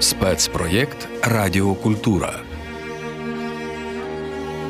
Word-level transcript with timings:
Спецпроєкт 0.00 1.08
Радіокультура. 1.22 2.40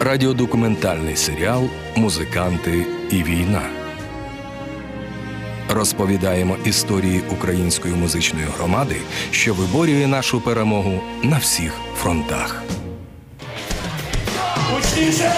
Радіодокументальний 0.01 1.17
серіал 1.17 1.69
Музиканти 1.97 2.87
і 3.11 3.23
війна. 3.23 3.63
Розповідаємо 5.69 6.57
історії 6.65 7.23
української 7.33 7.95
музичної 7.95 8.47
громади, 8.59 8.97
що 9.31 9.55
виборює 9.55 10.07
нашу 10.07 10.41
перемогу 10.41 11.01
на 11.23 11.39
всіх 11.39 11.73
фронтах. 11.97 12.63
Гучніше! 14.71 15.33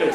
Не! 0.00 0.12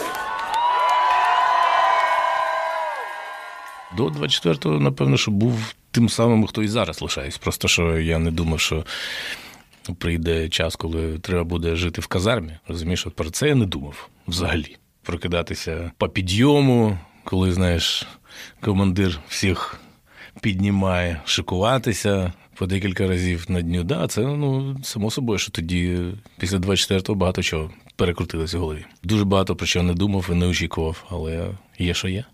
До 3.98 4.08
24-го, 4.08 4.80
напевно, 4.80 5.18
що 5.18 5.32
був 5.32 5.74
тим 5.92 6.10
самим, 6.10 6.48
хто 6.48 6.64
і 6.64 6.68
зараз 6.68 7.02
лишаюсь. 7.02 7.38
Просто 7.38 7.68
що 7.68 8.00
я 8.00 8.20
не 8.20 8.32
думав, 8.32 8.60
що 8.60 8.86
прийде 9.98 10.50
час, 10.50 10.76
коли 10.76 11.20
треба 11.20 11.44
буде 11.44 11.76
жити 11.76 12.02
в 12.02 12.08
казармі. 12.08 12.52
Розумієш, 12.68 13.08
от 13.08 13.16
про 13.16 13.30
це 13.30 13.48
я 13.48 13.56
не 13.56 13.66
думав 13.66 14.10
взагалі. 14.28 14.78
Прокидатися 15.04 15.92
по 15.98 16.10
підйому, 16.10 16.98
коли, 17.24 17.54
знаєш, 17.54 18.08
командир 18.62 19.20
всіх 19.28 19.80
піднімає, 20.42 21.22
шикуватися 21.26 22.34
по 22.56 22.66
декілька 22.66 23.08
разів 23.08 23.46
на 23.48 23.62
дню. 23.62 23.84
Да, 23.84 24.08
це 24.08 24.22
ну 24.22 24.78
само 24.84 25.12
собою, 25.12 25.40
що 25.40 25.52
тоді 25.52 26.00
після 26.38 26.58
24-го 26.58 27.16
багато 27.16 27.44
чого 27.44 27.72
перекрутилося 27.96 28.58
в 28.58 28.62
голові. 28.62 28.86
Дуже 29.04 29.26
багато 29.26 29.56
про 29.56 29.68
чого 29.68 29.86
не 29.86 29.94
думав 29.94 30.30
і 30.32 30.36
не 30.36 30.46
очікував, 30.48 31.04
але 31.10 31.48
є, 31.80 31.94
що 31.94 32.08
є. 32.08 32.26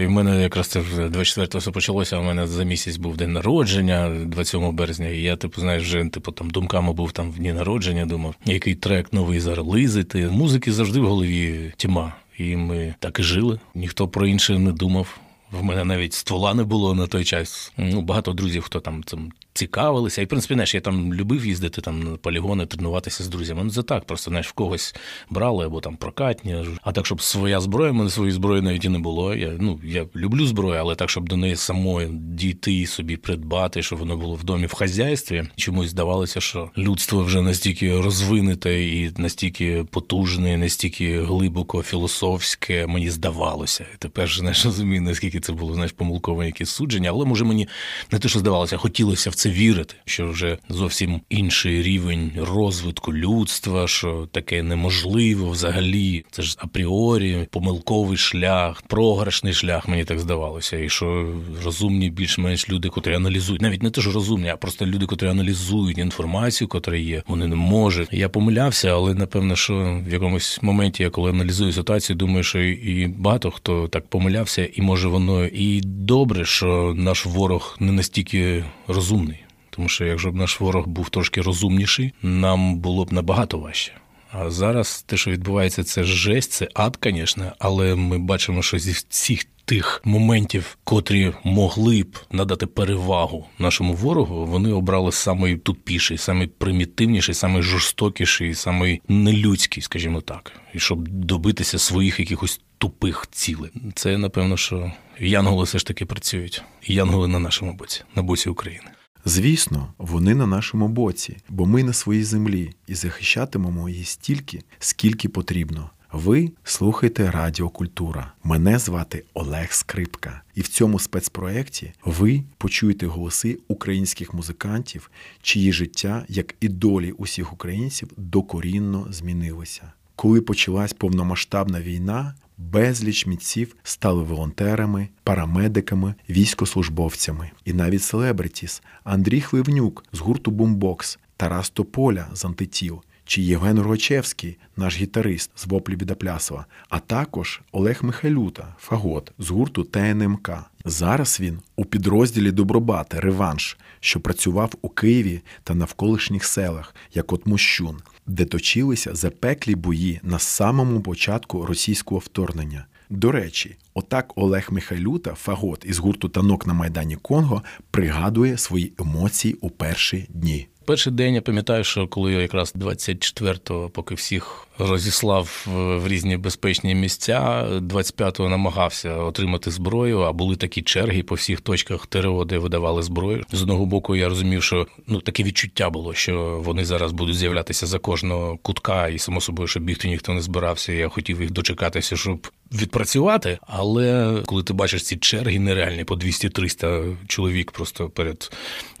І 0.00 0.06
в 0.06 0.10
мене 0.10 0.42
якраз 0.42 0.66
це 0.66 0.80
вже 0.80 1.08
24-го 1.08 1.58
все 1.58 1.70
почалося. 1.70 2.18
в 2.18 2.24
мене 2.24 2.46
за 2.46 2.64
місяць 2.64 2.96
був 2.96 3.16
день 3.16 3.32
народження, 3.32 4.08
27 4.26 4.76
березня. 4.76 5.08
І 5.08 5.22
я, 5.22 5.36
типу, 5.36 5.60
знаєш, 5.60 5.82
вже 5.82 6.04
типу 6.04 6.32
там 6.32 6.50
думками 6.50 6.92
був 6.92 7.12
там 7.12 7.30
в 7.30 7.36
дні 7.36 7.52
народження, 7.52 8.06
думав, 8.06 8.34
який 8.44 8.74
трек 8.74 9.12
новий 9.12 9.40
зараз 9.40 9.66
лизити. 9.66 10.28
Музики 10.28 10.72
завжди 10.72 11.00
в 11.00 11.06
голові 11.06 11.72
тьма. 11.76 12.12
І 12.38 12.56
ми 12.56 12.94
так 12.98 13.18
і 13.18 13.22
жили. 13.22 13.60
Ніхто 13.74 14.08
про 14.08 14.26
інше 14.26 14.58
не 14.58 14.72
думав. 14.72 15.18
В 15.52 15.64
мене 15.64 15.84
навіть 15.84 16.14
ствола 16.14 16.54
не 16.54 16.64
було 16.64 16.94
на 16.94 17.06
той 17.06 17.24
час. 17.24 17.72
Ну, 17.76 18.02
багато 18.02 18.32
друзів, 18.32 18.62
хто 18.62 18.80
там 18.80 19.04
цим 19.04 19.32
цікавилися. 19.52 20.22
І, 20.22 20.24
в 20.24 20.28
принципі, 20.28 20.54
знаєш, 20.54 20.74
я 20.74 20.80
там 20.80 21.14
любив 21.14 21.46
їздити 21.46 21.80
там 21.80 22.02
на 22.02 22.16
полігони, 22.16 22.66
тренуватися 22.66 23.24
з 23.24 23.28
друзями. 23.28 23.64
Ну, 23.64 23.70
це 23.70 23.82
так, 23.82 24.04
просто 24.04 24.30
знаєш, 24.30 24.48
в 24.48 24.52
когось 24.52 24.94
брали 25.30 25.66
або 25.66 25.80
там 25.80 25.96
прокатні. 25.96 26.64
А 26.82 26.92
так, 26.92 27.06
щоб 27.06 27.22
своя 27.22 27.60
зброя, 27.60 27.92
мене 27.92 28.10
своєї 28.10 28.32
зброї 28.32 28.62
навіть 28.62 28.84
і 28.84 28.88
не 28.88 28.98
було. 28.98 29.34
Я, 29.34 29.56
ну, 29.60 29.80
я 29.84 30.06
люблю 30.16 30.46
зброю, 30.46 30.80
але 30.80 30.94
так, 30.94 31.10
щоб 31.10 31.28
до 31.28 31.36
неї 31.36 31.56
самої 31.56 32.08
дійти 32.12 32.74
і 32.74 32.86
собі 32.86 33.16
придбати, 33.16 33.82
щоб 33.82 33.98
воно 33.98 34.16
було 34.16 34.34
в 34.34 34.44
домі 34.44 34.66
в 34.66 34.74
хазяйстві. 34.74 35.44
Чомусь 35.56 35.90
здавалося, 35.90 36.40
що 36.40 36.70
людство 36.78 37.22
вже 37.24 37.42
настільки 37.42 38.00
розвинуте 38.00 38.82
і 38.84 39.12
настільки 39.16 39.84
потужне, 39.90 40.56
настільки 40.56 41.22
глибоко 41.22 41.82
філософське, 41.82 42.86
мені 42.86 43.10
здавалося. 43.10 43.86
Тепер 43.98 44.28
ж 44.28 44.38
знаєш, 44.38 44.64
розумію, 44.64 45.02
наскільки 45.02 45.40
це 45.42 45.52
було 45.52 45.74
знаєш, 45.74 45.92
помилкове 45.92 46.46
якесь 46.46 46.70
судження, 46.70 47.10
але 47.10 47.24
може 47.24 47.44
мені 47.44 47.68
не 48.12 48.18
те, 48.18 48.28
що 48.28 48.38
здавалося, 48.38 48.76
хотілося 48.76 49.30
в 49.30 49.34
це 49.34 49.50
вірити, 49.50 49.94
що 50.04 50.28
вже 50.28 50.58
зовсім 50.68 51.20
інший 51.30 51.82
рівень 51.82 52.32
розвитку 52.36 53.14
людства, 53.14 53.88
що 53.88 54.28
таке 54.32 54.62
неможливо 54.62 55.50
взагалі. 55.50 56.24
Це 56.30 56.42
ж 56.42 56.56
апріорі, 56.58 57.46
помилковий 57.50 58.16
шлях, 58.16 58.82
програшний 58.82 59.52
шлях, 59.52 59.88
мені 59.88 60.04
так 60.04 60.18
здавалося. 60.18 60.78
І 60.78 60.88
що 60.88 61.34
розумні 61.64 62.10
більш-менш 62.10 62.68
люди, 62.68 62.88
котрі 62.88 63.14
аналізують, 63.14 63.62
навіть 63.62 63.82
не 63.82 63.90
те, 63.90 64.00
що 64.00 64.12
розумні, 64.12 64.48
а 64.48 64.56
просто 64.56 64.86
люди, 64.86 65.06
котрі 65.06 65.28
аналізують 65.28 65.98
інформацію, 65.98 66.68
котра 66.68 66.96
є, 66.96 67.22
вони 67.26 67.46
не 67.46 67.56
можуть. 67.56 68.08
Я 68.12 68.28
помилявся, 68.28 68.88
але 68.88 69.14
напевно, 69.14 69.56
що 69.56 70.02
в 70.08 70.12
якомусь 70.12 70.58
моменті, 70.62 71.02
я 71.02 71.10
коли 71.10 71.30
аналізую 71.30 71.72
ситуацію, 71.72 72.16
думаю, 72.16 72.42
що 72.42 72.58
і 72.60 73.06
багато 73.06 73.50
хто 73.50 73.88
так 73.88 74.06
помилявся, 74.06 74.68
і 74.74 74.82
може 74.82 75.08
воно 75.08 75.31
і 75.52 75.80
добре, 75.84 76.44
що 76.44 76.94
наш 76.96 77.26
ворог 77.26 77.76
не 77.80 77.92
настільки 77.92 78.64
розумний. 78.88 79.38
Тому 79.70 79.88
що 79.88 80.04
якщо 80.04 80.30
б 80.30 80.36
наш 80.36 80.60
ворог 80.60 80.86
був 80.88 81.10
трошки 81.10 81.40
розумніший, 81.40 82.12
нам 82.22 82.76
було 82.76 83.04
б 83.04 83.12
набагато 83.12 83.58
важче. 83.58 83.92
А 84.32 84.50
зараз 84.50 85.02
те, 85.02 85.16
що 85.16 85.30
відбувається, 85.30 85.84
це 85.84 86.04
жесть, 86.04 86.52
це 86.52 86.68
ад, 86.74 86.98
звісно, 87.02 87.52
але 87.58 87.94
ми 87.94 88.18
бачимо, 88.18 88.62
що 88.62 88.78
зі 88.78 88.92
всіх 89.08 89.44
тих 89.64 90.02
моментів, 90.04 90.78
котрі 90.84 91.32
могли 91.44 92.02
б 92.02 92.18
надати 92.30 92.66
перевагу 92.66 93.46
нашому 93.58 93.94
ворогу, 93.94 94.46
вони 94.46 94.72
обрали 94.72 95.12
самий 95.12 95.56
тупіший, 95.56 96.18
самий 96.18 96.46
примітивніший, 96.46 97.34
самий 97.34 97.62
жорстокіший, 97.62 98.54
самий 98.54 99.02
нелюдський, 99.08 99.82
скажімо 99.82 100.20
так, 100.20 100.52
і 100.74 100.78
щоб 100.78 101.08
добитися 101.08 101.78
своїх 101.78 102.20
якихось 102.20 102.60
тупих 102.78 103.28
цілей. 103.30 103.70
Це 103.94 104.18
напевно, 104.18 104.56
що 104.56 104.92
янголи 105.18 105.64
все 105.64 105.78
ж 105.78 105.86
таки 105.86 106.06
працюють. 106.06 106.62
Янголи 106.86 107.28
на 107.28 107.38
нашому 107.38 107.72
боці, 107.72 108.02
на 108.14 108.22
боці 108.22 108.48
України. 108.48 108.86
Звісно, 109.24 109.92
вони 109.98 110.34
на 110.34 110.46
нашому 110.46 110.88
боці, 110.88 111.36
бо 111.48 111.66
ми 111.66 111.82
на 111.82 111.92
своїй 111.92 112.24
землі 112.24 112.74
і 112.86 112.94
захищатимемо 112.94 113.88
її 113.88 114.04
стільки, 114.04 114.62
скільки 114.78 115.28
потрібно. 115.28 115.90
Ви 116.12 116.50
слухаєте 116.64 117.30
Радіокультура. 117.30 118.32
Мене 118.44 118.78
звати 118.78 119.24
Олег 119.34 119.72
Скрипка, 119.72 120.42
і 120.54 120.60
в 120.60 120.68
цьому 120.68 120.98
спецпроєкті 120.98 121.92
ви 122.04 122.42
почуєте 122.58 123.06
голоси 123.06 123.58
українських 123.68 124.34
музикантів, 124.34 125.10
чиї 125.42 125.72
життя, 125.72 126.24
як 126.28 126.54
і 126.60 126.68
долі 126.68 127.12
усіх 127.12 127.52
українців, 127.52 128.10
докорінно 128.16 129.06
змінилися. 129.10 129.92
Коли 130.16 130.40
почалась 130.40 130.92
повномасштабна 130.92 131.80
війна, 131.80 132.34
безліч 132.70 133.26
митців 133.26 133.76
стали 133.82 134.22
волонтерами, 134.22 135.08
парамедиками, 135.24 136.14
військослужбовцями 136.30 137.50
і 137.64 137.72
навіть 137.72 138.02
селебритіс 138.02 138.82
Андрій 139.04 139.40
Хливнюк 139.40 140.04
з 140.12 140.18
гурту 140.18 140.50
Бумбокс, 140.50 141.18
Тарас 141.36 141.70
Тополя 141.70 142.26
з 142.32 142.44
антитіл 142.44 143.02
чи 143.24 143.42
Євген 143.42 143.80
Рогачевський, 143.80 144.58
наш 144.76 144.96
гітарист 144.96 145.50
з 145.56 145.66
воплі 145.66 145.96
Бідоплясова, 145.96 146.66
а 146.88 146.98
також 146.98 147.60
Олег 147.72 147.98
Михайлюта, 148.02 148.74
фагот 148.78 149.32
з 149.38 149.50
гурту 149.50 149.84
ТНМК. 149.84 150.50
Зараз 150.84 151.40
він 151.40 151.58
у 151.76 151.84
підрозділі 151.84 152.50
Добробати 152.50 153.20
Реванш, 153.20 153.78
що 154.00 154.20
працював 154.20 154.74
у 154.82 154.88
Києві 154.88 155.40
та 155.64 155.74
навколишніх 155.74 156.44
селах, 156.44 156.94
як 157.14 157.32
от 157.32 157.46
Мощун, 157.46 157.96
де 158.26 158.44
точилися 158.44 159.14
запеклі 159.14 159.74
бої 159.74 160.20
на 160.22 160.38
самому 160.38 161.00
початку 161.00 161.66
російського 161.66 162.18
вторгнення. 162.18 162.86
До 163.10 163.32
речі, 163.32 163.76
отак 163.94 164.32
Олег 164.36 164.68
Михайлюта, 164.70 165.34
фагот 165.34 165.84
із 165.88 165.98
гурту 165.98 166.28
танок 166.28 166.66
на 166.66 166.72
Майдані 166.72 167.16
Конго, 167.16 167.62
пригадує 167.90 168.58
свої 168.58 168.92
емоції 168.98 169.54
у 169.60 169.70
перші 169.70 170.26
дні. 170.28 170.68
Перший 170.84 171.12
день 171.12 171.34
я 171.34 171.42
пам'ятаю, 171.42 171.84
що 171.84 172.08
коли 172.08 172.32
якраз 172.32 172.74
24-го, 172.74 173.88
поки 173.88 174.14
всіх 174.14 174.66
розіслав 174.78 175.66
в 175.74 176.08
різні 176.08 176.36
безпечні 176.36 176.94
місця, 176.94 177.66
25-го 177.70 178.48
намагався 178.48 179.16
отримати 179.16 179.70
зброю, 179.70 180.20
а 180.20 180.32
були 180.32 180.56
такі 180.56 180.82
черги 180.82 181.22
по 181.22 181.34
всіх 181.34 181.60
точках 181.60 182.06
ТРО, 182.06 182.44
де 182.44 182.58
видавали 182.58 183.02
зброю. 183.02 183.44
З 183.52 183.62
одного 183.62 183.86
боку, 183.86 184.16
я 184.16 184.28
розумів, 184.28 184.62
що 184.62 184.86
ну 185.06 185.20
таке 185.20 185.42
відчуття 185.42 185.90
було, 185.90 186.14
що 186.14 186.60
вони 186.64 186.84
зараз 186.84 187.12
будуть 187.12 187.36
з'являтися 187.36 187.86
за 187.86 187.98
кожного 187.98 188.58
кутка, 188.62 189.08
і 189.08 189.18
само 189.18 189.40
собою, 189.40 189.68
щоб 189.68 189.82
бігти 189.82 190.08
ніхто 190.08 190.32
не 190.32 190.40
збирався. 190.40 190.92
Я 190.92 191.08
хотів 191.08 191.40
їх 191.40 191.50
дочекатися, 191.50 192.16
щоб 192.16 192.48
відпрацювати. 192.72 193.58
Але 193.66 194.36
коли 194.46 194.62
ти 194.62 194.72
бачиш 194.72 195.02
ці 195.02 195.16
черги 195.16 195.58
нереальні 195.58 196.04
по 196.04 196.14
200-300 196.14 197.16
чоловік 197.26 197.70
просто 197.70 198.08
перед 198.08 198.52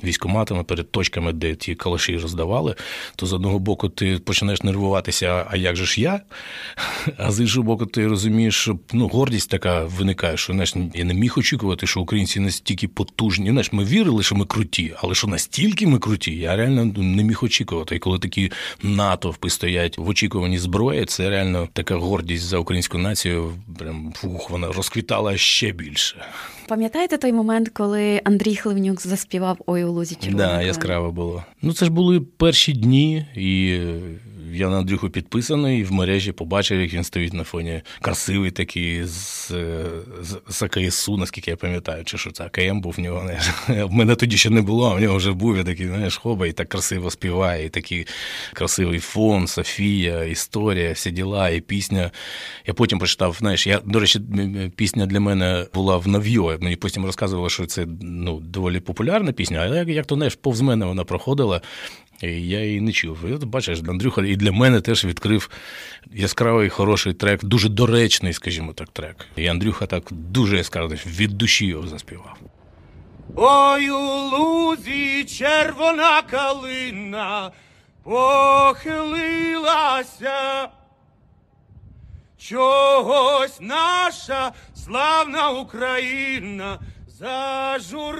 військоматами, 0.04 0.64
перед 0.64 0.90
точками, 0.90 1.32
де 1.32 1.54
ті 1.54 1.74
калаші 1.74 2.16
роздавали, 2.16 2.74
то 3.16 3.26
з 3.26 3.32
одного 3.32 3.58
боку 3.58 3.88
ти 3.88 4.18
починаєш 4.18 4.62
нервуватися, 4.62 5.46
а 5.50 5.56
як 5.62 5.76
же 5.76 5.86
ж 5.86 6.00
я? 6.00 6.20
А 7.16 7.32
з 7.32 7.40
іншого 7.40 7.64
боку, 7.64 7.86
ти 7.86 8.06
розумієш, 8.06 8.54
що 8.54 8.78
ну, 8.92 9.08
гордість 9.08 9.50
така 9.50 9.84
виникає, 9.84 10.36
що 10.36 10.52
знаєш, 10.52 10.74
я 10.94 11.04
не 11.04 11.14
міг 11.14 11.34
очікувати, 11.38 11.86
що 11.86 12.00
українці 12.00 12.40
настільки 12.40 12.88
потужні. 12.88 13.50
Знаєш, 13.50 13.72
ми 13.72 13.84
вірили, 13.84 14.22
що 14.22 14.34
ми 14.34 14.46
круті, 14.46 14.94
але 14.96 15.14
що 15.14 15.26
настільки 15.26 15.86
ми 15.86 15.98
круті, 15.98 16.36
я 16.36 16.56
реально 16.56 16.84
не 16.84 17.24
міг 17.24 17.44
очікувати. 17.44 17.96
І 17.96 17.98
коли 17.98 18.18
такі 18.18 18.52
натовпи 18.82 19.50
стоять 19.50 19.98
в 19.98 20.08
очікуванні 20.08 20.58
зброї, 20.58 21.04
це 21.04 21.30
реально 21.30 21.68
така 21.72 21.96
гордість 21.96 22.44
за 22.44 22.58
українську 22.58 22.98
націю. 22.98 23.52
Прям 23.78 24.12
фух, 24.16 24.50
вона 24.50 24.72
розквітала 24.72 25.36
ще 25.36 25.72
більше. 25.72 26.16
Пам'ятаєте 26.72 27.18
той 27.18 27.32
момент, 27.32 27.68
коли 27.68 28.20
Андрій 28.24 28.56
Хливнюк 28.56 29.00
заспівав 29.00 29.58
Ой 29.66 29.84
у 29.84 29.92
лузі 29.92 30.14
червона? 30.14 30.46
Да, 30.46 30.62
яскраво 30.62 31.12
було. 31.12 31.44
Ну 31.62 31.72
це 31.72 31.84
ж 31.84 31.90
були 31.90 32.20
перші 32.20 32.72
дні, 32.72 33.26
і 33.36 33.80
я 34.52 34.68
на 34.68 34.78
Андрюху 34.78 35.10
підписаний, 35.10 35.80
і 35.80 35.84
в 35.84 35.92
мережі 35.92 36.32
побачив, 36.32 36.80
як 36.80 36.94
він 36.94 37.04
стоїть 37.04 37.32
на 37.32 37.44
фоні 37.44 37.82
красивий 38.00 38.50
такий 38.50 39.04
з, 39.04 39.48
з, 40.22 40.38
з 40.48 40.62
АКСУ, 40.62 41.16
наскільки 41.16 41.50
я 41.50 41.56
пам'ятаю, 41.56 42.04
чи 42.04 42.18
що 42.18 42.30
це 42.30 42.44
АКМ 42.44 42.80
був 42.80 42.94
в 42.96 43.00
нього. 43.00 43.22
Не? 43.68 43.84
В 43.84 43.92
мене 43.92 44.14
тоді 44.14 44.36
ще 44.36 44.50
не 44.50 44.62
було, 44.62 44.90
а 44.90 44.94
в 44.94 45.00
нього 45.00 45.16
вже 45.16 45.32
був 45.32 45.56
я 45.56 45.64
такий, 45.64 45.86
знаєш, 45.86 46.16
хоба, 46.16 46.46
і 46.46 46.52
так 46.52 46.68
красиво 46.68 47.10
співає, 47.10 47.66
і 47.66 47.68
такий 47.68 48.06
красивий 48.52 48.98
фон, 48.98 49.46
Софія, 49.46 50.24
історія, 50.24 50.92
всі 50.92 51.10
діла, 51.10 51.48
і 51.48 51.60
пісня. 51.60 52.10
Я 52.66 52.74
потім 52.74 52.98
прочитав, 52.98 53.36
знаєш, 53.38 53.66
я, 53.66 53.80
до 53.84 54.00
речі, 54.00 54.20
пісня 54.76 55.06
для 55.06 55.20
мене 55.20 55.66
була 55.74 55.96
в 55.96 56.08
Нав'йо. 56.08 56.58
Мені 56.62 56.76
потім 56.76 57.06
розказували, 57.06 57.50
що 57.50 57.66
це 57.66 57.86
ну, 58.00 58.40
доволі 58.40 58.80
популярна 58.80 59.32
пісня, 59.32 59.62
але 59.66 59.76
як, 59.76 59.88
як 59.88 60.06
то 60.06 60.14
знаєш, 60.14 60.34
повз 60.34 60.60
мене 60.60 60.86
вона 60.86 61.04
проходила. 61.04 61.60
І 62.22 62.48
я 62.48 62.64
її 62.64 62.80
не 62.80 62.92
чув. 62.92 63.18
І 63.28 63.32
от 63.32 63.44
бачиш, 63.44 63.78
Андрюха 63.88 64.22
і 64.26 64.36
для 64.36 64.52
мене 64.52 64.80
теж 64.80 65.04
відкрив 65.04 65.50
яскравий 66.12 66.68
хороший 66.68 67.12
трек, 67.12 67.44
дуже 67.44 67.68
доречний, 67.68 68.32
скажімо 68.32 68.72
так, 68.72 68.88
трек. 68.88 69.16
І 69.36 69.46
Андрюха 69.46 69.86
так 69.86 70.08
дуже 70.10 70.56
яскраво 70.56 70.94
від 71.06 71.30
душі 71.30 71.66
його 71.66 71.88
заспівав. 71.88 72.36
Ой 73.36 73.90
у 73.90 74.30
лузі 74.30 75.24
червона 75.24 76.22
калина 76.22 77.50
похилилася. 78.04 79.22
Чогось 82.48 83.60
наша 83.60 84.52
славна 84.74 85.50
Україна 85.50 86.78
зажурилася. 87.18 88.16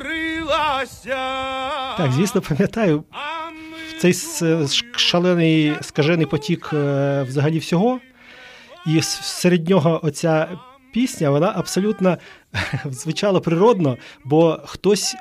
Так, 1.96 2.12
звісно, 2.12 2.40
пам'ятаю 2.40 3.04
цей 4.00 4.14
шалений 4.96 5.76
скажений 5.80 6.26
потік 6.26 6.70
е, 6.72 7.22
взагалі 7.22 7.58
всього. 7.58 8.00
І 8.86 9.02
серед 9.02 9.68
нього 9.68 10.00
оця 10.02 10.48
пісня, 10.92 11.30
вона 11.30 11.52
абсолютно 11.56 12.18
звучала 12.84 13.40
природно, 13.40 13.98
бо 14.24 14.60
хтось, 14.64 15.16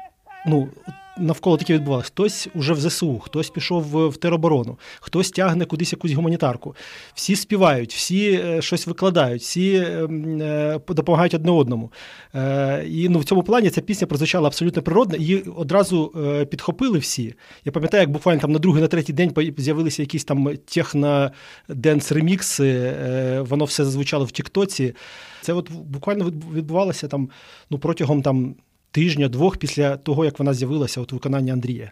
ну. 0.46 0.70
Навколо 1.18 1.58
таке 1.58 1.74
відбувалося. 1.74 2.08
Хтось 2.08 2.48
уже 2.56 2.74
в 2.74 2.82
ЗСУ, 2.82 3.20
хтось 3.20 3.50
пішов 3.50 4.10
в, 4.10 4.18
тероборону, 4.18 4.78
хтось 5.00 5.32
тягне 5.32 5.66
кудись 5.66 5.92
якусь 5.92 6.12
гуманітарку. 6.12 6.76
Всі 7.14 7.36
співають, 7.36 7.94
всі 7.94 8.32
е, 8.32 8.62
щось 8.62 8.88
викладають, 8.88 9.42
всі 9.42 9.76
ем, 9.76 10.42
е, 10.42 10.80
допомагають 10.88 11.34
одне 11.34 11.52
одному. 11.52 11.92
Е, 12.36 12.86
і 12.88 13.10
ну, 13.10 13.20
в 13.20 13.24
цьому 13.24 13.44
плані 13.44 13.70
ця 13.70 13.82
пісня 13.82 14.08
прозвучала 14.08 14.48
абсолютно 14.48 14.82
природно, 14.82 15.18
її 15.18 15.44
одразу 15.56 16.14
підхопили 16.50 17.00
всі. 17.00 17.36
Я 17.66 17.72
пам'ятаю, 17.72 18.02
як 18.02 18.12
буквально 18.12 18.42
там 18.42 18.52
на 18.52 18.60
другий, 18.60 18.82
на 18.82 18.88
третій 18.88 19.14
день 19.14 19.54
з'явилися 19.58 20.02
якісь 20.02 20.24
там 20.24 20.48
техно-денс 20.66 22.12
ремікси, 22.12 22.68
е, 22.68 23.42
воно 23.42 23.66
все 23.66 23.86
звучало 23.86 24.26
в 24.26 24.32
Тіктоці. 24.32 24.94
Це 25.42 25.54
от 25.54 25.72
буквально 25.72 26.26
відбувалося 26.54 27.08
там 27.08 27.30
ну, 27.70 27.80
протягом 27.80 28.22
там, 28.22 28.56
тижня-двох 28.92 29.58
після 29.58 29.98
того, 29.98 30.26
як 30.26 30.40
вона 30.40 30.54
з'явилася 30.54 31.02
от 31.02 31.14
у 31.14 31.16
виконанні 31.16 31.52
Андрія. 31.52 31.92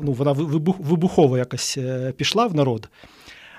Ну, 0.00 0.12
вона 0.12 0.32
вибух, 0.32 0.76
вибухово 0.78 1.38
якось 1.38 1.78
е, 1.78 2.12
пішла 2.16 2.46
в 2.46 2.54
народ. 2.54 2.88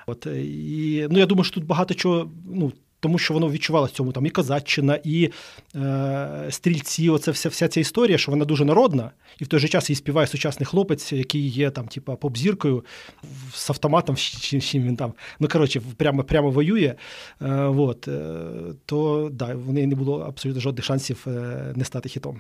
От, 0.07 0.25
і, 0.25 1.07
ну, 1.11 1.19
я 1.19 1.25
думаю, 1.25 1.43
що 1.43 1.53
тут 1.53 1.65
багато 1.65 1.93
чого, 1.93 2.31
ну, 2.49 2.71
тому 3.03 3.19
що 3.19 3.33
воно 3.33 3.49
відчувалося 3.49 3.93
в 3.93 3.95
цьому 3.95 4.11
там 4.11 4.25
і 4.25 4.29
козаччина, 4.29 4.99
і 5.03 5.29
е, 5.75 6.47
стрільці, 6.49 7.09
оце 7.09 7.31
вся, 7.31 7.49
вся 7.49 7.67
ця 7.67 7.79
історія, 7.79 8.17
що 8.17 8.31
вона 8.31 8.45
дуже 8.45 8.65
народна, 8.65 9.11
і 9.39 9.43
в 9.43 9.47
той 9.47 9.59
же 9.59 9.67
час 9.67 9.89
її 9.89 9.97
співає 9.97 10.27
сучасний 10.27 10.65
хлопець, 10.65 11.13
який 11.13 11.47
є 11.47 11.69
там, 11.69 11.87
типа, 11.87 12.15
поп-зіркою 12.15 12.85
з 13.53 13.69
автоматом, 13.69 14.15
чим, 14.15 14.61
чим 14.61 14.83
він 14.83 14.95
там. 14.95 15.13
Ну, 15.39 15.47
коротше, 15.47 15.81
прямо, 15.97 16.23
прямо 16.23 16.51
воює. 16.51 16.95
Е, 17.41 17.53
от, 17.63 18.07
е, 18.07 18.39
то 18.85 19.29
да, 19.33 19.55
в 19.55 19.73
неї 19.73 19.87
не 19.87 19.95
було 19.95 20.19
абсолютно 20.19 20.61
жодних 20.61 20.85
шансів 20.85 21.25
е, 21.27 21.73
не 21.75 21.85
стати 21.85 22.09
хітом. 22.09 22.39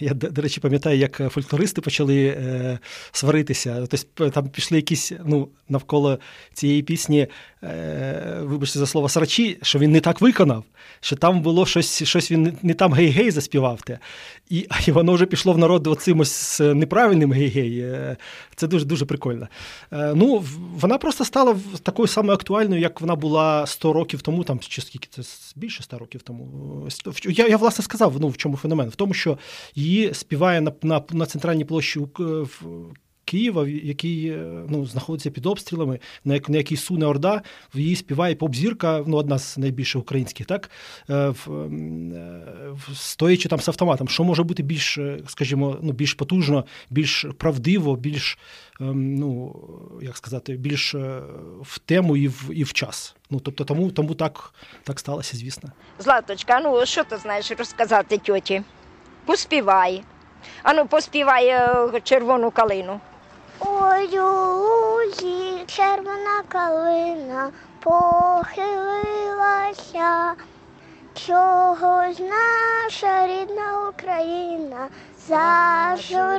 Я, 0.00 0.14
до, 0.14 0.42
речі, 0.42 0.60
пам'ятаю, 0.60 0.98
як 0.98 1.22
фольклористи 1.30 1.80
почали 1.80 2.26
е, 2.26 2.78
сваритися. 3.12 3.86
Тобто 3.86 4.30
там 4.30 4.48
пішли 4.48 4.76
якісь 4.76 5.12
ну, 5.24 5.48
навколо 5.68 6.18
цієї 6.52 6.82
пісні, 6.82 7.20
е, 7.20 7.57
вибачте 8.40 8.78
за 8.78 8.86
слово, 8.86 9.08
срачі, 9.08 9.58
що 9.62 9.78
він 9.78 9.92
не 9.92 10.00
так 10.00 10.20
виконав, 10.20 10.64
що 11.00 11.16
там 11.16 11.40
було 11.40 11.66
щось, 11.66 12.02
щось 12.02 12.30
він 12.30 12.42
не, 12.42 12.52
не 12.62 12.74
там 12.74 12.92
гей-гей 12.92 13.30
заспівав. 13.30 13.82
Те. 13.82 13.98
І, 14.50 14.66
і 14.86 14.92
воно 14.92 15.12
вже 15.12 15.26
пішло 15.26 15.52
в 15.52 15.58
народ 15.58 15.86
оцим 15.86 16.20
ось 16.20 16.60
неправильним 16.60 17.32
гей-гей. 17.32 17.80
Е, 17.80 18.16
Це 18.56 18.66
дуже 18.66 18.84
дуже 18.84 19.04
прикольно. 19.04 19.48
Е, 19.92 20.12
ну, 20.14 20.44
вона 20.74 20.98
просто 20.98 21.24
стала 21.24 21.56
такою 21.82 22.08
самою 22.08 22.34
актуальною, 22.34 22.80
як 22.80 23.00
вона 23.00 23.14
була 23.14 23.66
100 23.66 23.92
років 23.92 24.22
тому, 24.22 24.44
там 24.44 24.58
чи 24.58 24.82
скільки 24.82 25.08
це 25.10 25.22
більше 25.56 25.82
100 25.82 25.98
років 25.98 26.22
тому. 26.22 26.88
Я, 27.24 27.48
я 27.48 27.56
власне 27.56 27.84
сказав, 27.84 28.14
ну 28.20 28.28
в 28.28 28.36
чому 28.36 28.56
феномен? 28.56 28.88
В 28.88 28.94
тому, 28.94 29.14
що 29.14 29.38
її 29.74 30.14
співає 30.14 30.60
на, 30.60 30.72
на, 30.82 31.02
на 31.10 31.26
центральній 31.26 31.64
площі 31.64 31.98
в 31.98 32.08
Києва, 33.28 33.68
який 33.68 34.28
е, 34.28 34.38
ну, 34.68 34.86
знаходиться 34.86 35.30
під 35.30 35.46
обстрілами, 35.46 35.98
на, 36.24 36.34
як, 36.34 36.48
на 36.48 36.56
якій 36.56 36.76
суне 36.76 37.06
Орда, 37.06 37.42
в 37.74 37.78
її 37.78 37.96
співає 37.96 38.34
поп-зірка, 38.34 39.04
ну, 39.06 39.16
одна 39.16 39.38
з 39.38 39.58
найбільших 39.58 40.02
українських, 40.02 40.46
так? 40.46 40.70
Е, 41.10 41.28
в, 41.28 41.50
е, 41.52 42.72
в- 42.72 42.96
стоячи 42.96 43.48
там 43.48 43.60
з 43.60 43.68
автоматом. 43.68 44.08
Що 44.08 44.24
може 44.24 44.42
бути 44.42 44.62
більш, 44.62 44.98
скажімо, 45.26 45.76
ну, 45.82 45.92
більш 45.92 46.14
потужно, 46.14 46.64
більш 46.90 47.26
правдиво, 47.38 47.96
більш, 47.96 48.38
ем, 48.80 49.14
ну, 49.14 49.56
як 50.02 50.16
сказати, 50.16 50.52
більш 50.52 50.94
в 51.62 51.78
тему 51.84 52.16
і 52.16 52.28
в, 52.28 52.50
і 52.52 52.64
в 52.64 52.72
час. 52.72 53.16
Ну, 53.30 53.40
тобто 53.40 53.64
тому, 53.64 53.90
тому 53.90 54.14
так, 54.14 54.54
так 54.84 54.98
сталося, 55.00 55.36
звісно. 55.36 55.72
Златочка, 55.98 56.60
ну 56.60 56.86
що 56.86 57.04
ти 57.04 57.16
знаєш 57.16 57.50
розказати 57.50 58.18
тьоті? 58.18 58.62
Поспівай. 59.24 60.02
Ану, 60.62 60.86
поспівай 60.86 61.44
червону 62.02 62.50
калину. 62.50 63.00
Ой, 63.60 64.18
лузі 64.20 65.64
червона 65.66 66.42
калина 66.48 67.52
похилилася, 67.80 68.54
чогось 71.14 72.18
наша 72.20 73.26
рідна 73.26 73.88
Україна 73.88 74.88
зажурилася, 75.28 76.38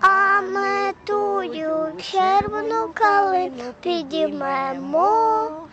а 0.00 0.40
ми 0.40 0.92
тую 1.04 1.92
червону 1.98 2.90
калину 2.94 3.74
підіймемо, 3.80 5.63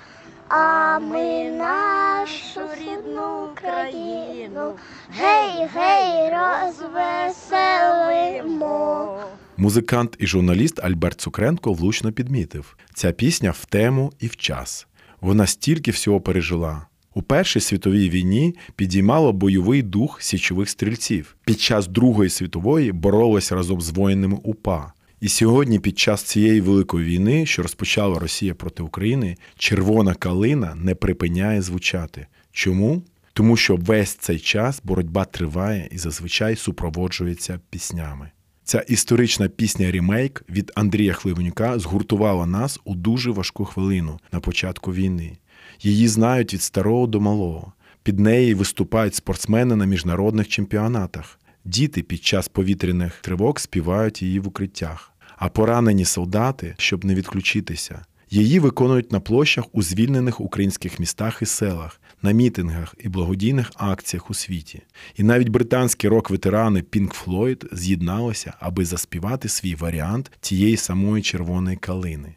а 0.54 1.00
ми 1.00 1.52
нашу 1.52 2.62
рідну 2.80 3.50
Україну 3.52 4.74
гей, 5.10 5.68
гей, 5.76 6.34
розвеселимо. 6.34 9.18
Музикант 9.58 10.16
і 10.20 10.28
журналіст 10.28 10.80
Альберт 10.84 11.22
Цукренко 11.22 11.74
влучно 11.74 12.12
підмітив: 12.12 12.78
ця 12.94 13.12
пісня 13.12 13.52
в 13.52 13.66
тему 13.66 14.12
і 14.20 14.28
в 14.28 14.36
час. 14.36 14.88
Вона 15.22 15.48
стільки 15.48 15.92
всього 15.92 16.22
пережила. 16.22 16.86
У 17.14 17.22
Першій 17.22 17.60
світовій 17.60 18.10
війні 18.10 18.56
підіймало 18.76 19.34
бойовий 19.34 19.82
дух 19.82 20.22
січових 20.22 20.70
стрільців. 20.70 21.36
Під 21.46 21.60
час 21.60 21.88
Другої 21.88 22.30
світової 22.30 22.92
боролась 22.92 23.52
разом 23.52 23.82
з 23.82 23.90
воїнами 23.90 24.38
УПА. 24.44 24.94
І 25.22 25.30
сьогодні, 25.30 25.80
під 25.80 26.00
час 26.00 26.24
цієї 26.24 26.62
великої 26.62 27.06
війни, 27.06 27.46
що 27.46 27.62
розпочала 27.62 28.20
Росія 28.20 28.54
проти 28.56 28.84
України, 28.84 29.38
червона 29.58 30.14
калина 30.14 30.76
не 30.76 30.96
припиняє 30.96 31.62
звучати. 31.62 32.28
Чому? 32.52 33.04
Тому 33.34 33.58
що 33.58 33.76
весь 33.76 34.16
цей 34.16 34.40
час 34.40 34.82
боротьба 34.84 35.26
триває 35.26 35.90
і 35.92 35.98
зазвичай 35.98 36.56
супроводжується 36.56 37.60
піснями. 37.70 38.32
Ця 38.64 38.80
історична 38.80 39.48
пісня 39.48 39.92
Рімейк 39.92 40.44
від 40.50 40.72
Андрія 40.76 41.14
Хливнюка 41.14 41.80
згуртувала 41.80 42.46
нас 42.46 42.80
у 42.84 42.96
дуже 42.96 43.32
важку 43.32 43.66
хвилину 43.66 44.20
на 44.32 44.40
початку 44.40 44.94
війни. 44.94 45.38
Її 45.82 46.08
знають 46.08 46.54
від 46.54 46.62
старого 46.62 47.08
до 47.08 47.20
малого. 47.20 47.74
Під 48.04 48.20
неї 48.20 48.54
виступають 48.54 49.16
спортсмени 49.16 49.76
на 49.76 49.86
міжнародних 49.86 50.48
чемпіонатах. 50.48 51.40
Діти 51.66 52.02
під 52.02 52.24
час 52.24 52.48
повітряних 52.48 53.20
тривог 53.22 53.60
співають 53.60 54.22
її 54.22 54.40
в 54.40 54.48
укриттях. 54.48 55.11
А 55.42 55.50
поранені 55.50 56.06
солдати, 56.06 56.76
щоб 56.78 57.06
не 57.06 57.16
відключитися, 57.16 58.06
Її 58.34 58.60
виконують 58.60 59.12
на 59.12 59.20
площах 59.20 59.66
у 59.72 59.82
звільнених 59.82 60.42
українських 60.42 61.00
містах 61.00 61.42
і 61.42 61.46
селах, 61.46 62.02
на 62.22 62.32
мітингах 62.32 62.96
і 63.00 63.10
благодійних 63.10 63.72
акціях 63.76 64.30
у 64.30 64.34
світі. 64.34 64.82
І 65.16 65.24
навіть 65.24 65.50
британські 65.50 66.08
рок-ветерани 66.08 66.82
Pink 66.82 67.26
Floyd 67.26 67.76
з'єдналися, 67.76 68.54
аби 68.60 68.86
заспівати 68.86 69.50
свій 69.50 69.76
варіант 69.76 70.32
тієї 70.42 70.78
самої 70.78 71.24
червоної 71.24 71.78
калини. 71.78 72.36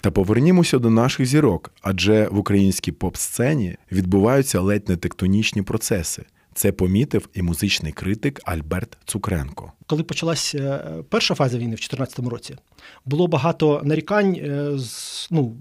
Та 0.00 0.10
повернімося 0.10 0.78
до 0.78 0.90
наших 0.90 1.26
зірок, 1.26 1.72
адже 1.82 2.28
в 2.28 2.38
українській 2.38 2.92
поп-сцені 2.92 3.76
відбуваються 3.92 4.60
ледь 4.60 4.88
не 4.88 4.96
тектонічні 4.96 5.62
процеси. 5.62 6.24
Це 6.54 6.72
помітив 6.72 7.28
і 7.34 7.42
музичний 7.42 7.92
критик 7.92 8.40
Альберт 8.44 8.98
Цукренко. 9.04 9.72
Коли 9.86 10.02
почалася 10.02 10.58
е, 10.58 11.02
перша 11.08 11.34
фаза 11.34 11.58
війни 11.58 11.74
в 11.74 11.80
2014 11.80 12.18
році, 12.18 12.56
було 13.04 13.26
багато 13.26 13.80
нарікань 13.84 14.34
е, 14.34 14.78
з 14.78 15.28
ну. 15.30 15.56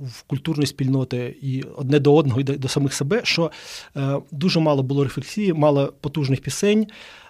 В 0.00 0.22
культурної 0.22 0.66
спільноти 0.66 1.36
і 1.42 1.62
одне 1.62 1.98
до 1.98 2.14
одного, 2.14 2.40
і 2.40 2.44
до, 2.44 2.68
самих 2.68 2.94
себе, 2.94 3.20
що 3.24 3.50
е, 3.96 4.16
дуже 4.30 4.60
мало 4.60 4.82
було 4.82 5.04
рефлексії, 5.04 5.52
мало 5.52 5.94
потужних 6.00 6.40
пісень, 6.40 6.86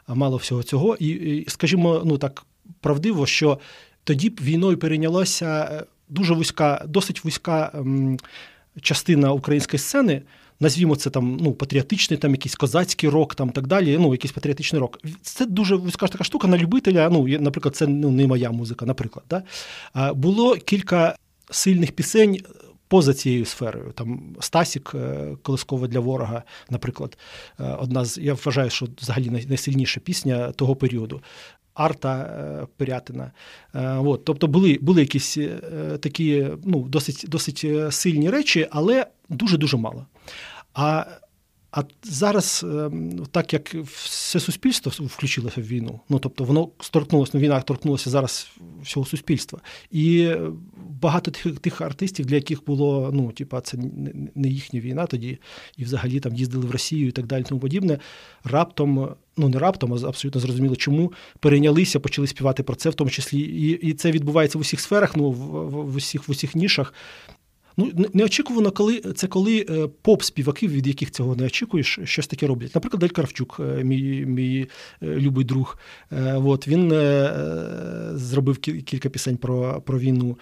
мало 0.09 0.37
всього 0.37 0.63
цього. 0.63 0.97
І, 1.01 1.09
і 1.09 1.45
скажімо, 1.49 2.03
ну 2.05 2.19
так 2.19 2.47
правдиво, 2.81 3.27
що 3.27 3.59
тоді 4.05 4.31
б 4.31 4.41
війною 4.43 4.77
перейнялася 4.77 5.85
дуже 6.09 6.35
вузька, 6.35 6.85
досить 6.89 7.25
вузька 7.25 7.71
ем, 7.75 8.19
частина 8.83 9.33
української 9.33 9.79
сцени. 9.79 10.23
Назвімо 10.61 10.97
це 10.97 11.11
там 11.11 11.39
ну, 11.41 11.53
патріотичний, 11.53 12.19
там 12.19 12.31
якийсь 12.31 12.55
козацький 12.55 13.09
рок, 13.09 13.35
там 13.35 13.51
так 13.51 13.67
далі. 13.67 13.99
Ну, 13.99 14.13
якийсь 14.13 14.33
патріотичний 14.33 14.81
рок. 14.81 15.01
Це 15.23 15.47
дуже 15.47 15.77
вузька 15.77 16.07
така 16.07 16.25
штука 16.25 16.49
на 16.49 16.59
любителя. 16.59 17.09
Ну, 17.13 17.29
наприклад, 17.41 17.77
це 17.77 17.87
ну, 17.87 18.11
не 18.11 18.27
моя 18.27 18.51
музика, 18.51 18.87
наприклад. 18.87 19.25
Да? 19.31 19.43
Було 20.15 20.57
кілька 20.57 21.17
сильних 21.51 21.93
пісень. 21.93 22.39
Поза 22.89 23.15
цією 23.15 23.45
сферою, 23.45 23.93
там 23.93 24.37
Стасік 24.41 24.95
Колискова 25.43 25.87
для 25.87 26.01
ворога, 26.01 26.43
наприклад, 26.71 27.19
одна 27.79 28.05
з 28.05 28.19
я 28.19 28.35
вважаю, 28.35 28.71
що 28.71 28.89
взагалі 29.01 29.31
найсильніша 29.31 30.01
пісня 30.01 30.53
того 30.53 30.77
періоду. 30.77 31.21
Арта 31.81 32.13
е, 32.13 32.67
Пирятина. 32.77 33.31
Е, 33.75 33.89
от, 33.97 34.25
Тобто 34.25 34.47
були 34.47 34.79
були 34.81 35.01
якісь 35.01 35.37
е, 35.37 35.49
такі 36.01 36.47
ну, 36.65 36.83
досить 36.89 37.25
досить 37.29 37.67
сильні 37.91 38.31
речі, 38.31 38.69
але 38.71 39.07
дуже-дуже 39.29 39.77
мало. 39.77 40.07
А 40.75 41.05
а 41.73 41.83
зараз, 42.03 42.67
так 43.31 43.53
як 43.53 43.75
все 43.75 44.41
суспільство 44.41 45.07
включилося 45.07 45.61
в 45.61 45.65
війну, 45.65 46.01
ну 46.09 46.19
тобто 46.19 46.45
воно 46.45 46.69
торкнулося, 46.91 47.33
ну, 47.35 47.41
війна 47.41 47.61
торкнулася 47.61 48.11
зараз 48.11 48.51
всього 48.83 49.07
суспільства. 49.07 49.61
І 49.91 50.33
багато 50.77 51.31
тих 51.31 51.59
тих 51.59 51.81
артистів, 51.81 52.27
для 52.27 52.35
яких 52.35 52.65
було, 52.65 53.11
ну, 53.13 53.33
типа, 53.33 53.61
це 53.61 53.79
не 54.35 54.49
їхня 54.49 54.81
війна 54.81 55.07
тоді, 55.07 55.39
і 55.77 55.85
взагалі 55.85 56.21
там 56.21 56.35
їздили 56.35 56.67
в 56.67 56.71
Росію 56.71 57.09
і 57.09 57.13
так 57.13 57.27
далі, 57.27 57.45
тому 57.49 57.61
подібне, 57.61 57.99
раптом 58.45 59.09
ну 59.37 59.49
не 59.49 59.59
раптом, 59.59 59.93
а 59.93 60.09
абсолютно 60.09 60.41
зрозуміло, 60.41 60.77
чому 60.77 61.13
перейнялися, 61.41 62.01
почали 62.01 62.27
співати 62.27 62.63
про 62.63 62.77
це, 62.77 62.91
в 62.91 62.95
тому 62.95 63.11
числі, 63.11 63.41
і 63.41 63.71
і 63.71 63.93
це 63.93 64.11
відбувається 64.11 64.59
в 64.59 64.61
усіх 64.61 64.81
сферах, 64.81 65.17
ну 65.17 65.31
в, 65.31 65.35
в, 65.35 65.93
в 65.93 65.97
усіх 65.97 66.29
в 66.29 66.31
усіх 66.31 66.55
нішах. 66.55 66.95
Ну, 67.81 68.07
неочікувано, 68.13 68.71
коли 68.71 69.01
це 69.01 69.27
коли 69.27 69.67
е, 69.71 69.89
поп-співаки, 70.03 70.69
від 70.69 70.87
яких 70.87 71.11
цього 71.11 71.37
не 71.37 71.45
очікуєш, 71.45 71.99
щось 72.05 72.27
таке 72.27 72.47
роблять. 72.47 72.75
Наприклад, 72.75 73.01
Дель 73.01 73.09
Кравчук, 73.09 73.61
е, 73.61 73.85
мій 73.85 74.27
мій 74.27 74.67
е, 75.03 75.07
любий 75.07 75.45
друг. 75.45 75.79
От, 76.45 76.69
Він 76.69 76.91
зробив 78.19 78.59
кілька 78.59 79.09
пісень 79.09 79.37
про, 79.37 79.83
про 79.87 79.99
війну. 79.99 80.39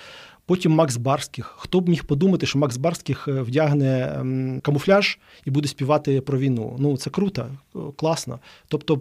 Потім 0.48 0.72
Макс 0.72 0.96
Барських. 0.96 1.54
Хто 1.56 1.80
б 1.80 1.88
міг 1.88 2.04
подумати, 2.04 2.46
що 2.46 2.58
Макс 2.58 2.76
Барських 2.76 3.28
е, 3.28 3.42
вдягне 3.42 4.16
ем, 4.20 4.60
камуфляж 4.60 5.18
і 5.44 5.50
буде 5.50 5.68
співати 5.68 6.20
про 6.20 6.38
війну? 6.38 6.76
Ну 6.78 6.96
це 6.96 7.10
круто, 7.10 7.46
класно. 7.96 8.38
Тобто, 8.68 9.00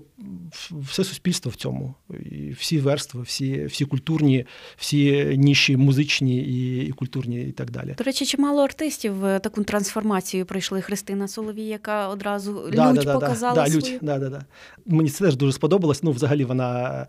все 0.71 1.03
суспільство 1.03 1.51
в 1.51 1.55
цьому, 1.55 1.93
і 2.31 2.49
всі 2.49 2.79
верстви, 2.79 3.21
всі 3.21 3.65
всі 3.65 3.85
культурні, 3.85 4.45
всі 4.77 5.33
ніші 5.37 5.77
музичні 5.77 6.37
і, 6.37 6.85
і 6.87 6.91
культурні, 6.91 7.41
і 7.41 7.51
так 7.51 7.71
далі. 7.71 7.95
До 7.97 8.03
речі, 8.03 8.25
чимало 8.25 8.63
артистів 8.63 9.25
е, 9.25 9.39
таку 9.39 9.63
трансформацію 9.63 10.45
пройшли 10.45 10.81
Христина 10.81 11.27
Соловій, 11.27 11.65
яка 11.65 12.07
одразу 12.07 12.69
да, 12.73 12.93
лють 12.93 13.05
да, 13.05 13.13
показала 13.13 13.55
да, 13.55 13.65
свою. 13.65 13.79
лють, 13.79 13.99
да, 14.01 14.19
да, 14.19 14.29
да. 14.29 14.45
Мені 14.85 15.09
це 15.09 15.25
теж 15.25 15.35
дуже 15.35 15.53
сподобалось. 15.53 16.03
Ну, 16.03 16.11
взагалі, 16.11 16.45
вона 16.45 17.07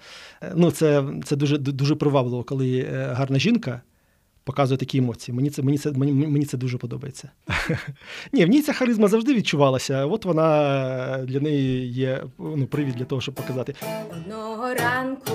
ну 0.55 0.71
це 0.71 1.05
це 1.25 1.37
дуже 1.37 1.59
дуже 1.59 1.95
привабливо, 1.95 2.45
коли 2.45 2.79
е, 2.79 3.13
гарна 3.17 3.39
жінка 3.39 3.83
показує 4.49 4.79
такі 4.79 4.99
емоції. 4.99 5.35
Мені 5.35 5.51
це 5.51 5.63
мені 5.63 5.79
це, 5.79 5.93
мені, 5.93 6.13
мені 6.13 6.45
це 6.45 6.57
дуже 6.57 6.79
подобається. 6.79 7.31
Ні, 8.33 8.45
в 8.45 8.49
ній 8.49 8.63
ця 8.63 8.73
харизма 8.73 9.09
завжди 9.09 9.35
відчувалася. 9.35 10.07
От 10.07 10.25
вона 10.25 11.25
для 11.25 11.41
неї 11.41 11.93
є 11.93 12.25
ну, 12.39 12.67
привід 12.67 12.95
для 12.95 13.05
того, 13.05 13.21
щоб 13.21 13.35
показати. 13.35 13.75
Одного 14.11 14.75
ранку, 14.75 15.33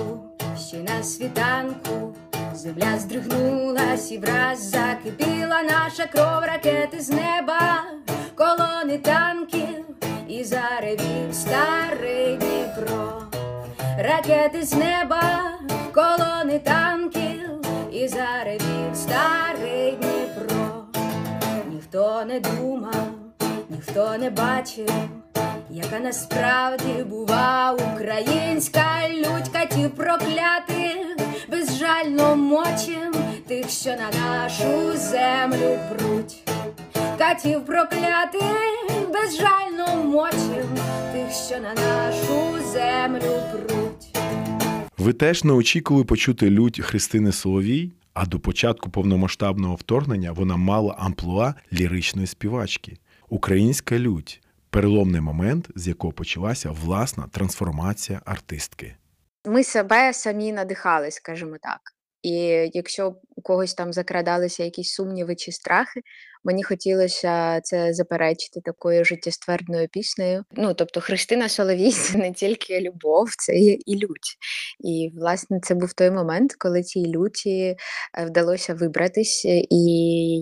ще 0.68 0.76
на 0.76 1.02
світанку, 1.02 2.14
земля 2.54 2.98
здригнулась 2.98 4.12
і 4.12 4.18
враз 4.18 4.70
закипіла 4.70 5.62
наша 5.62 6.06
кров 6.06 6.42
ракети 6.42 7.00
з 7.00 7.10
неба, 7.10 7.84
колони 8.34 8.98
танків 8.98 9.84
і 10.28 10.44
заревів 10.44 11.32
старий 11.32 12.36
Дніпро. 12.36 13.22
Ракети 13.98 14.62
з 14.62 14.72
неба, 14.72 15.50
колони 15.92 16.58
танків 16.58 17.23
і 18.04 18.08
заревів 18.08 18.94
старий 18.94 19.92
Дніпро, 19.92 20.84
ніхто 21.70 22.24
не 22.24 22.40
думав, 22.40 23.08
ніхто 23.70 24.16
не 24.18 24.30
бачив, 24.30 24.90
яка 25.70 25.98
насправді 25.98 27.04
бува 27.06 27.76
українська 27.92 29.08
лють 29.10 29.48
катів 29.52 29.90
проклятих, 29.90 31.16
безжально 31.48 32.36
мочим 32.36 33.14
тих, 33.48 33.70
що 33.70 33.90
на 33.90 34.20
нашу 34.20 34.92
землю 34.96 35.78
пруть. 35.88 36.48
Катів 37.18 37.66
проклятих, 37.66 38.82
безжально 39.12 40.04
мочим 40.04 40.78
тих, 41.12 41.32
що 41.46 41.56
на 41.58 41.74
нашу 41.74 42.64
землю 42.72 43.42
пруть. 43.52 43.83
Ви 44.98 45.12
теж 45.12 45.44
не 45.44 45.52
очікували 45.52 46.04
почути 46.04 46.50
лють 46.50 46.80
Христини 46.80 47.32
Соловій, 47.32 47.92
а 48.12 48.26
до 48.26 48.40
початку 48.40 48.90
повномасштабного 48.90 49.74
вторгнення 49.74 50.32
вона 50.32 50.56
мала 50.56 50.94
амплуа 50.98 51.54
ліричної 51.72 52.26
співачки. 52.26 52.98
Українська 53.28 53.98
лють 53.98 54.40
переломний 54.70 55.20
момент, 55.20 55.68
з 55.74 55.88
якого 55.88 56.12
почалася 56.12 56.70
власна 56.70 57.26
трансформація 57.26 58.20
артистки. 58.24 58.96
Ми 59.44 59.64
себе 59.64 60.12
самі 60.12 60.52
надихали, 60.52 61.10
скажімо 61.10 61.56
так. 61.62 61.93
І 62.24 62.70
якщо 62.74 63.14
у 63.36 63.42
когось 63.42 63.74
там 63.74 63.92
закрадалися 63.92 64.64
якісь 64.64 64.94
сумніви 64.94 65.36
чи 65.36 65.52
страхи, 65.52 66.00
мені 66.44 66.62
хотілося 66.62 67.60
це 67.60 67.94
заперечити 67.94 68.60
такою 68.64 69.04
життєствердною 69.04 69.88
піснею. 69.88 70.44
Ну 70.52 70.74
тобто, 70.74 71.00
Христина 71.00 71.48
Соловій 71.48 71.92
це 71.92 72.18
не 72.18 72.32
тільки 72.32 72.80
любов, 72.80 73.28
це 73.38 73.52
і 73.86 73.94
лють. 73.96 74.36
І 74.84 75.10
власне 75.14 75.60
це 75.62 75.74
був 75.74 75.92
той 75.92 76.10
момент, 76.10 76.54
коли 76.58 76.82
цій 76.82 77.06
люті 77.06 77.60
е, 77.60 77.76
вдалося 78.26 78.74
вибратись, 78.74 79.44
і 79.70 79.84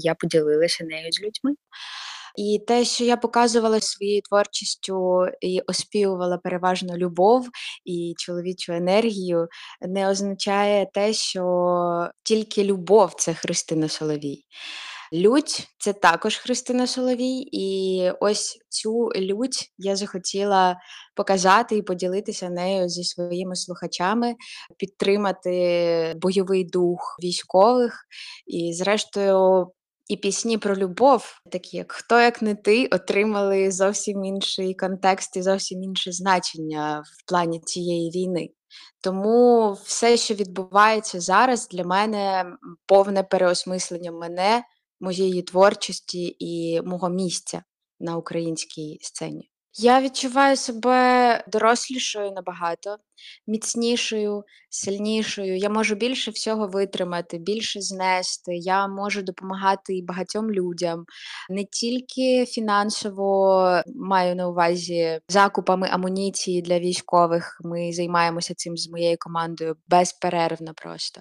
я 0.00 0.14
поділилася 0.14 0.84
нею 0.84 1.12
з 1.12 1.20
людьми. 1.20 1.54
І 2.36 2.60
те, 2.66 2.84
що 2.84 3.04
я 3.04 3.16
показувала 3.16 3.80
своєю 3.80 4.22
творчістю 4.22 5.26
і 5.40 5.60
оспівувала 5.66 6.38
переважно 6.38 6.96
любов 6.96 7.48
і 7.84 8.14
чоловічу 8.18 8.72
енергію, 8.72 9.48
не 9.80 10.10
означає 10.10 10.86
те, 10.94 11.12
що 11.12 12.10
тільки 12.22 12.64
любов 12.64 13.14
це 13.16 13.34
Христина 13.34 13.88
Соловій. 13.88 14.44
Лють 15.14 15.68
це 15.78 15.92
також 15.92 16.36
Христина 16.36 16.86
Соловій, 16.86 17.48
і 17.52 18.10
ось 18.20 18.58
цю 18.68 19.10
лють 19.16 19.72
я 19.78 19.96
захотіла 19.96 20.76
показати 21.14 21.76
і 21.76 21.82
поділитися 21.82 22.50
нею 22.50 22.88
зі 22.88 23.04
своїми 23.04 23.56
слухачами, 23.56 24.34
підтримати 24.76 26.14
бойовий 26.16 26.64
дух 26.64 27.16
військових 27.22 28.04
і, 28.46 28.72
зрештою, 28.72 29.66
і 30.12 30.16
пісні 30.16 30.58
про 30.58 30.76
любов, 30.76 31.40
такі 31.52 31.76
як 31.76 31.92
Хто 31.92 32.20
як 32.20 32.42
не 32.42 32.54
ти, 32.54 32.86
отримали 32.86 33.70
зовсім 33.70 34.24
інший 34.24 34.74
контекст 34.74 35.36
і 35.36 35.42
зовсім 35.42 35.82
інше 35.82 36.12
значення 36.12 37.02
в 37.06 37.28
плані 37.28 37.60
цієї 37.60 38.10
війни. 38.10 38.48
Тому 39.00 39.72
все, 39.84 40.16
що 40.16 40.34
відбувається 40.34 41.20
зараз, 41.20 41.68
для 41.68 41.84
мене 41.84 42.44
повне 42.86 43.22
переосмислення 43.22 44.12
мене, 44.12 44.62
моєї 45.00 45.42
творчості 45.42 46.36
і 46.38 46.80
мого 46.84 47.08
місця 47.08 47.62
на 48.00 48.16
українській 48.16 48.98
сцені. 49.00 49.50
Я 49.74 50.00
відчуваю 50.00 50.56
себе 50.56 51.44
дорослішою 51.48 52.32
набагато, 52.32 52.96
міцнішою, 53.46 54.44
сильнішою. 54.70 55.56
Я 55.56 55.70
можу 55.70 55.94
більше 55.94 56.30
всього 56.30 56.66
витримати, 56.66 57.38
більше 57.38 57.80
знести. 57.80 58.56
Я 58.56 58.88
можу 58.88 59.22
допомагати 59.22 59.96
і 59.96 60.02
багатьом 60.02 60.50
людям, 60.50 61.04
не 61.50 61.64
тільки 61.64 62.46
фінансово 62.46 63.82
маю 63.96 64.36
на 64.36 64.48
увазі 64.48 65.20
закупами 65.28 65.88
амуніції 65.90 66.62
для 66.62 66.78
військових. 66.78 67.60
Ми 67.64 67.92
займаємося 67.92 68.54
цим 68.54 68.76
з 68.76 68.90
моєю 68.90 69.16
командою 69.20 69.76
безперервно 69.88 70.72
просто. 70.74 71.20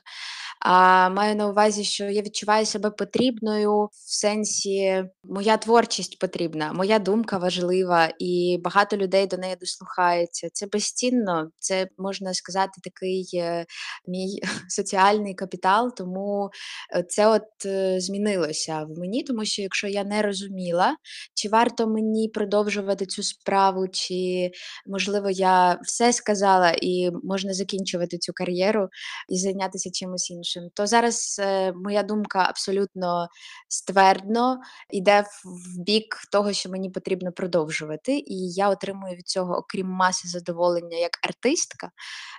А 0.60 1.10
маю 1.10 1.36
на 1.36 1.48
увазі, 1.48 1.84
що 1.84 2.06
я 2.06 2.22
відчуваю 2.22 2.66
себе 2.66 2.90
потрібною 2.90 3.86
в 3.86 3.90
сенсі, 3.94 5.04
моя 5.24 5.58
творчість 5.58 6.20
потрібна, 6.20 6.74
моя 6.74 7.00
думка 7.00 7.38
важлива, 7.38 8.10
і 8.20 8.60
багато 8.64 8.98
людей 8.98 9.28
до 9.28 9.38
неї 9.38 9.56
дослухаються. 9.56 10.50
Це 10.54 10.68
безцінно, 10.68 11.50
це 11.60 11.88
можна 11.98 12.34
сказати, 12.34 12.72
такий 12.84 13.30
е, 13.34 13.66
мій 14.08 14.42
соціальний 14.70 15.36
капітал. 15.36 15.96
Тому 15.96 16.50
е, 16.96 17.04
це 17.04 17.28
от 17.28 17.66
е, 17.66 18.00
змінилося 18.00 18.84
в 18.84 19.00
мені, 19.00 19.24
тому 19.24 19.46
що 19.46 19.62
якщо 19.62 19.88
я 19.88 20.04
не 20.04 20.22
розуміла, 20.22 20.96
чи 21.34 21.50
варто 21.50 21.88
мені 21.88 22.30
продовжувати 22.30 23.06
цю 23.06 23.24
справу, 23.24 23.88
чи 23.92 24.52
можливо 24.88 25.30
я 25.30 25.80
все 25.84 26.14
сказала 26.14 26.76
і 26.82 27.12
можна 27.24 27.54
закінчувати 27.54 28.18
цю 28.18 28.34
кар'єру 28.34 28.90
і 29.30 29.38
зайнятися 29.38 29.90
чимось 29.94 30.32
іншим, 30.32 30.64
то 30.74 30.88
зараз 30.88 31.42
моя 31.76 32.04
думка 32.04 32.46
абсолютно 32.50 33.28
ствердно 33.70 34.60
йде 34.90 35.22
в, 35.46 35.82
бік 35.84 36.16
того, 36.32 36.54
що 36.54 36.70
мені 36.70 36.90
потрібно 36.90 37.32
продовжувати, 37.32 38.18
і 38.18 38.52
я 38.52 38.70
отримую 38.70 39.16
від 39.16 39.28
цього, 39.28 39.58
окрім 39.58 39.88
маси 39.88 40.28
задоволення 40.28 40.98
як 40.98 41.12
артистка, 41.24 41.81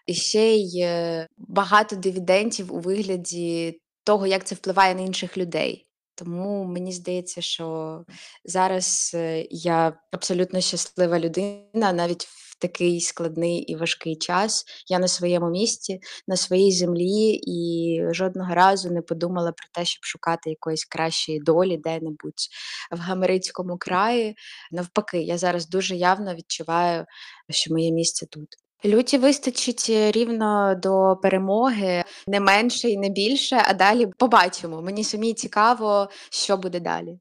і 0.06 0.14
ще 0.14 0.54
й 0.54 0.80
е, 0.80 1.28
багато 1.38 1.96
дивідендів 1.96 2.74
у 2.74 2.78
вигляді 2.78 3.80
того, 4.04 4.26
як 4.26 4.44
це 4.44 4.54
впливає 4.54 4.94
на 4.94 5.00
інших 5.00 5.38
людей. 5.38 5.86
Тому 6.14 6.64
мені 6.64 6.92
здається, 6.92 7.40
що 7.40 8.04
зараз 8.44 9.12
е, 9.14 9.46
я 9.50 9.98
абсолютно 10.12 10.60
щаслива 10.60 11.18
людина, 11.18 11.92
навіть 11.92 12.24
в 12.24 12.58
такий 12.58 13.00
складний 13.00 13.58
і 13.58 13.76
важкий 13.76 14.16
час. 14.16 14.64
Я 14.88 14.98
на 14.98 15.08
своєму 15.08 15.50
місці, 15.50 16.00
на 16.28 16.36
своїй 16.36 16.72
землі, 16.72 17.40
і 17.46 18.00
жодного 18.10 18.54
разу 18.54 18.90
не 18.90 19.02
подумала 19.02 19.52
про 19.52 19.66
те, 19.72 19.84
щоб 19.84 20.04
шукати 20.04 20.50
якоїсь 20.50 20.84
кращої 20.84 21.40
долі 21.40 21.76
де-небудь 21.76 22.48
в 22.90 22.98
Гамерицькому 22.98 23.78
краї. 23.78 24.36
Навпаки, 24.70 25.22
я 25.22 25.38
зараз 25.38 25.68
дуже 25.68 25.96
явно 25.96 26.34
відчуваю, 26.34 27.04
що 27.50 27.72
моє 27.72 27.92
місце 27.92 28.26
тут. 28.26 28.48
Люті 28.84 29.18
вистачить 29.18 29.86
рівно 29.90 30.74
до 30.74 31.16
перемоги, 31.22 32.04
не 32.26 32.40
менше 32.40 32.88
і 32.88 32.98
не 32.98 33.08
більше, 33.08 33.62
а 33.68 33.74
далі 33.74 34.06
побачимо. 34.18 34.82
Мені 34.82 35.04
самі 35.04 35.34
цікаво, 35.34 36.08
що 36.30 36.56
буде 36.56 36.80
далі. 36.80 37.18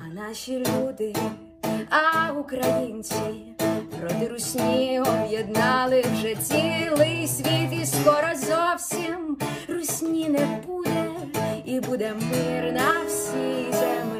А 0.00 0.14
наші 0.14 0.58
люди, 0.58 1.14
а 1.90 2.32
українці 2.32 3.14
проти 4.00 4.28
русні 4.28 5.00
об'єднали 5.00 6.04
вже 6.14 6.34
цілий 6.34 7.26
світ, 7.26 7.82
і 7.82 7.86
скоро 7.86 8.28
зовсім 8.34 9.38
русні 9.68 10.28
не 10.28 10.62
буде, 10.66 11.10
і 11.64 11.80
буде 11.80 12.14
мир 12.14 12.72
на 12.72 13.04
всій 13.06 13.72
землі, 13.72 14.19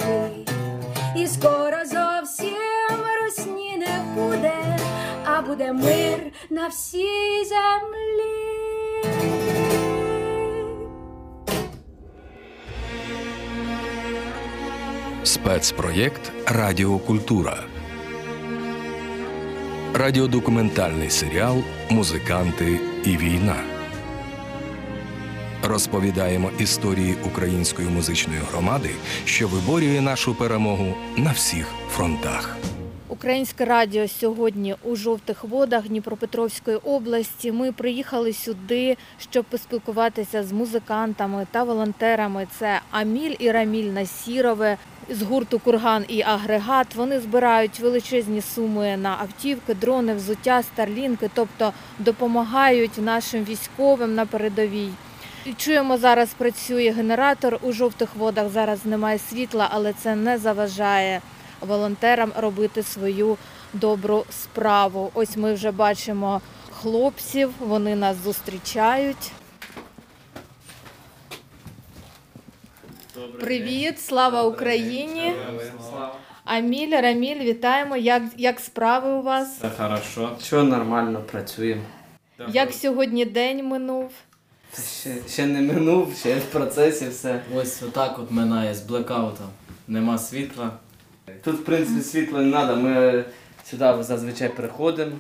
буде 5.61 5.73
мир 5.73 6.33
на 6.51 6.69
всій 6.69 7.45
землі. 7.45 9.11
Спецпроєкт 15.23 16.33
Радіокультура. 16.47 17.65
Радіодокументальний 19.95 21.11
серіал 21.11 21.57
Музиканти 21.91 22.81
і 23.05 23.17
війна. 23.17 23.57
Розповідаємо 25.63 26.51
історії 26.59 27.17
української 27.27 27.89
музичної 27.89 28.41
громади, 28.53 28.91
що 29.25 29.49
виборює 29.49 30.01
нашу 30.01 30.35
перемогу 30.35 30.95
на 31.17 31.33
всіх 31.33 31.67
фронтах. 31.91 32.57
Українське 33.11 33.65
радіо 33.65 34.09
сьогодні 34.09 34.75
у 34.85 34.97
жовтих 34.97 35.45
водах 35.45 35.89
Дніпропетровської 35.89 36.77
області. 36.77 37.53
Ми 37.53 37.73
приїхали 37.73 38.33
сюди, 38.33 38.97
щоб 39.19 39.45
поспілкуватися 39.45 40.43
з 40.43 40.53
музикантами 40.53 41.47
та 41.51 41.63
волонтерами. 41.63 42.47
Це 42.59 42.81
Аміль 42.91 43.35
і 43.39 43.51
Раміль 43.51 43.91
Насірове 43.93 44.77
з 45.09 45.23
гурту 45.23 45.59
Курган 45.59 46.05
і 46.09 46.23
Агрегат. 46.23 46.95
Вони 46.95 47.21
збирають 47.21 47.81
величезні 47.81 48.41
суми 48.41 48.97
на 48.97 49.17
автівки, 49.21 49.75
дрони, 49.75 50.15
взуття, 50.15 50.63
старлінки, 50.63 51.31
тобто 51.35 51.73
допомагають 51.99 52.99
нашим 52.99 53.45
військовим 53.45 54.15
на 54.15 54.27
передовій. 54.27 54.91
Чуємо, 55.57 55.99
зараз 55.99 56.29
працює 56.35 56.91
генератор 56.91 57.59
у 57.63 57.73
жовтих 57.73 58.17
водах. 58.17 58.49
Зараз 58.49 58.87
немає 58.87 59.19
світла, 59.19 59.69
але 59.71 59.93
це 59.93 60.15
не 60.15 60.39
заважає 60.39 61.21
волонтерам 61.61 62.33
робити 62.37 62.83
свою 62.83 63.37
добру 63.73 64.25
справу. 64.31 65.11
Ось 65.15 65.37
ми 65.37 65.55
вже 65.55 65.71
бачимо 65.71 66.41
хлопців, 66.71 67.53
вони 67.59 67.97
нас 67.97 68.17
зустрічають. 68.25 69.33
Привіт, 73.41 74.01
слава 74.01 74.43
Україні! 74.43 75.33
Аміль, 76.45 77.01
Раміль, 77.03 77.41
вітаємо. 77.41 77.97
Як, 77.97 78.23
як 78.37 78.61
справи 78.61 79.11
у 79.13 79.23
вас? 79.23 79.57
Все 79.59 79.71
хорошо. 79.79 80.37
Що 80.43 80.63
нормально 80.65 81.21
працюємо. 81.31 81.83
Як 82.49 82.73
сьогодні 82.73 83.25
день 83.25 83.67
минув? 83.67 84.11
Ще, 85.01 85.17
ще 85.29 85.47
не 85.47 85.61
минув, 85.73 86.15
ще 86.21 86.35
в 86.35 86.45
процесі 86.45 87.09
все. 87.09 87.43
Ось 87.57 87.83
отак 87.83 88.19
от 88.19 88.31
минає 88.31 88.75
з 88.75 88.81
блекаутом. 88.81 89.47
Нема 89.89 90.19
світла. 90.19 90.71
Тут, 91.45 91.61
в 91.61 91.65
принципі, 91.65 92.01
світла 92.01 92.41
не 92.43 92.51
треба. 92.51 92.75
Ми 92.75 93.25
сюди 93.65 93.95
зазвичай 94.01 94.49
приходимо, 94.49 95.13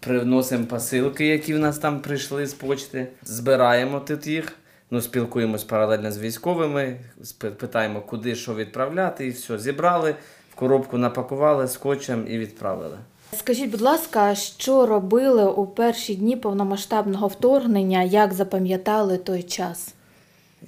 приносимо 0.00 0.66
посилки, 0.66 1.26
які 1.26 1.54
в 1.54 1.58
нас 1.58 1.78
там 1.78 2.00
прийшли 2.00 2.46
з 2.46 2.54
почти, 2.54 3.06
збираємо 3.22 4.00
тут 4.00 4.26
їх. 4.26 4.56
Ну, 4.92 5.00
спілкуємось 5.00 5.64
паралельно 5.64 6.12
з 6.12 6.18
військовими, 6.18 6.96
питаємо, 7.38 8.00
куди 8.00 8.34
що 8.34 8.54
відправляти, 8.54 9.26
і 9.26 9.30
все. 9.30 9.58
Зібрали, 9.58 10.14
в 10.52 10.54
коробку 10.54 10.98
напакували 10.98 11.68
скотчем 11.68 12.26
і 12.28 12.38
відправили. 12.38 12.98
Скажіть, 13.38 13.70
будь 13.70 13.80
ласка, 13.80 14.34
що 14.34 14.86
робили 14.86 15.44
у 15.44 15.66
перші 15.66 16.14
дні 16.14 16.36
повномасштабного 16.36 17.26
вторгнення? 17.26 18.02
Як 18.02 18.32
запам'ятали 18.32 19.18
той 19.18 19.42
час? 19.42 19.94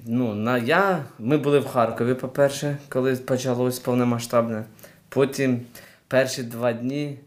Ну, 0.05 0.33
на, 0.35 0.57
я, 0.57 1.05
ми 1.19 1.37
були 1.37 1.59
в 1.59 1.67
Харкові, 1.67 2.13
по-перше, 2.13 2.77
коли 2.89 3.15
почалось 3.15 3.79
повномасштабне. 3.79 4.63
Потім 5.09 5.61
перші 6.07 6.43
два 6.43 6.73
дні 6.73 7.19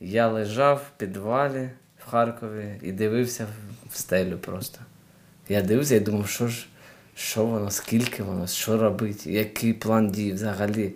я 0.00 0.28
лежав 0.28 0.76
в 0.76 0.98
підвалі 0.98 1.70
в 2.06 2.10
Харкові 2.10 2.74
і 2.82 2.92
дивився 2.92 3.44
в- 3.90 3.96
стелю 3.96 4.38
просто. 4.38 4.78
Я 5.48 5.62
дивився 5.62 5.94
і 5.94 6.00
думав, 6.00 6.28
що 6.28 6.48
ж, 6.48 6.66
що 7.14 7.44
воно, 7.44 7.70
скільки 7.70 8.22
воно, 8.22 8.46
що 8.46 8.78
робить, 8.78 9.26
який 9.26 9.72
план 9.72 10.10
дій 10.10 10.32
взагалі, 10.32 10.92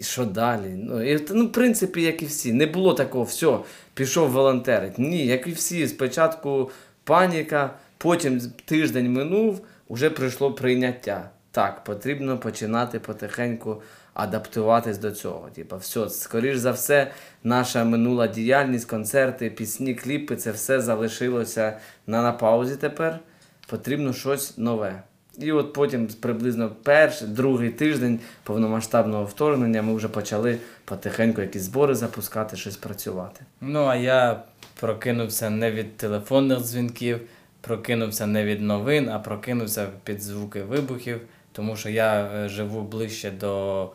що 0.00 0.24
далі. 0.24 0.68
Ну, 0.76 1.02
і, 1.12 1.26
ну, 1.30 1.46
в 1.46 1.52
принципі, 1.52 2.02
як 2.02 2.22
і 2.22 2.26
всі. 2.26 2.52
Не 2.52 2.66
було 2.66 2.94
такого, 2.94 3.24
все, 3.24 3.58
пішов 3.94 4.30
волонтерить. 4.30 4.98
Ні, 4.98 5.26
як 5.26 5.46
і 5.46 5.52
всі. 5.52 5.88
Спочатку 5.88 6.70
паніка, 7.04 7.70
потім 7.98 8.40
тиждень 8.64 9.12
минув, 9.12 9.60
вже 9.90 10.10
прийшло 10.10 10.52
прийняття. 10.52 11.30
Так, 11.50 11.84
потрібно 11.84 12.38
починати 12.38 12.98
потихеньку 12.98 13.82
адаптуватись 14.14 14.98
до 14.98 15.10
цього. 15.10 15.48
Типа, 15.54 15.76
все, 15.76 16.08
скоріш 16.08 16.56
за 16.56 16.70
все, 16.70 17.10
наша 17.44 17.84
минула 17.84 18.26
діяльність, 18.26 18.90
концерти, 18.90 19.50
пісні, 19.50 19.94
кліпи, 19.94 20.36
це 20.36 20.50
все 20.52 20.80
залишилося 20.80 21.78
на, 22.06 22.22
на 22.22 22.32
паузі 22.32 22.76
тепер. 22.76 23.18
Потрібно 23.66 24.12
щось 24.12 24.58
нове. 24.58 25.02
І 25.38 25.52
от 25.52 25.72
потім 25.72 26.06
приблизно 26.06 26.70
перший, 26.82 27.28
другий 27.28 27.70
тиждень 27.70 28.20
повномасштабного 28.42 29.24
вторгнення 29.24 29.82
ми 29.82 29.94
вже 29.94 30.08
почали 30.08 30.58
потихеньку 30.84 31.40
якісь 31.40 31.62
збори 31.62 31.94
запускати, 31.94 32.56
щось 32.56 32.76
працювати. 32.76 33.40
Ну, 33.60 33.84
а 33.84 33.96
я 33.96 34.42
прокинувся 34.80 35.50
не 35.50 35.70
від 35.70 35.96
телефонних 35.96 36.58
дзвінків, 36.58 37.20
прокинувся 37.62 38.26
не 38.26 38.44
від 38.44 38.60
новин, 38.60 39.08
а 39.08 39.18
прокинувся 39.18 39.88
під 40.04 40.22
звуки 40.22 40.62
вибухів, 40.62 41.20
тому 41.52 41.76
що 41.76 41.88
я 41.88 42.24
е, 42.24 42.48
живу 42.48 42.82
ближче 42.82 43.30
до, 43.30 43.90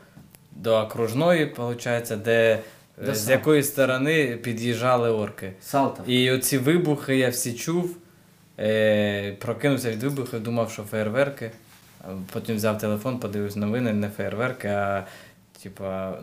до 0.51 0.77
окружної, 0.77 1.45
виходить, 1.45 2.13
де 2.23 2.60
е, 3.01 3.06
До 3.06 3.15
з 3.15 3.30
якої 3.30 3.63
сторони 3.63 4.39
під'їжджали 4.43 5.10
орки. 5.10 5.53
Салтов. 5.62 6.10
І 6.10 6.32
оці 6.32 6.58
вибухи 6.58 7.17
я 7.17 7.30
всі 7.30 7.53
чув. 7.53 7.97
Е, 8.60 9.32
прокинувся 9.32 9.91
від 9.91 10.03
вибухів, 10.03 10.43
думав, 10.43 10.71
що 10.71 10.84
фейерверки. 10.84 11.51
Потім 12.34 12.56
взяв 12.56 12.77
телефон, 12.77 13.19
подивився 13.19 13.60
новини, 13.60 13.93
не 13.93 14.10
фейерверки, 14.10 14.67
а 14.67 15.06
типа, 15.63 16.13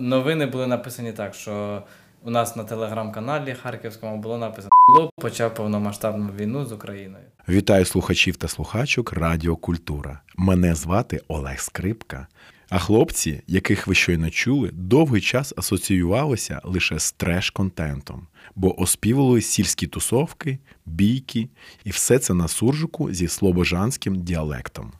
новини 0.00 0.46
були 0.46 0.66
написані 0.66 1.12
так, 1.12 1.34
що 1.34 1.82
у 2.24 2.30
нас 2.30 2.56
на 2.56 2.64
телеграм-каналі 2.64 3.56
Харківському 3.62 4.16
було 4.16 4.38
написано 4.38 4.73
«Лоб 4.87 5.11
почав 5.21 5.55
повномасштабну 5.55 6.29
війну 6.39 6.65
з 6.65 6.71
Україною. 6.71 7.23
Вітаю 7.49 7.85
слухачів 7.85 8.35
та 8.35 8.47
слухачок 8.47 9.13
Радіо 9.13 9.55
Культура. 9.55 10.19
Мене 10.37 10.75
звати 10.75 11.21
Олег 11.27 11.59
Скрипка. 11.59 12.27
А 12.69 12.79
хлопці, 12.79 13.41
яких 13.47 13.87
ви 13.87 13.95
щойно 13.95 14.29
чули, 14.29 14.69
довгий 14.73 15.21
час 15.21 15.53
асоціювалися 15.57 16.61
лише 16.63 16.99
з 16.99 17.15
треш-контентом, 17.19 18.19
бо 18.55 18.81
оспівували 18.81 19.41
сільські 19.41 19.87
тусовки, 19.87 20.57
бійки, 20.85 21.47
і 21.83 21.89
все 21.89 22.19
це 22.19 22.33
на 22.33 22.47
суржику 22.47 23.13
зі 23.13 23.27
слобожанським 23.27 24.15
діалектом. 24.15 24.91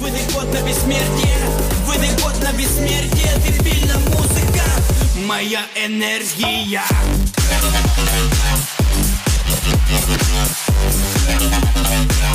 Выдай 0.00 0.34
код 0.34 0.52
на 0.54 0.60
бессмертие, 0.62 1.36
выдай 1.86 2.12
код 2.22 2.36
на 2.42 2.52
бессмертие, 2.58 3.32
дебильна 3.46 3.96
музыка, 4.12 4.66
моя 5.26 5.62
энергия. 5.86 6.82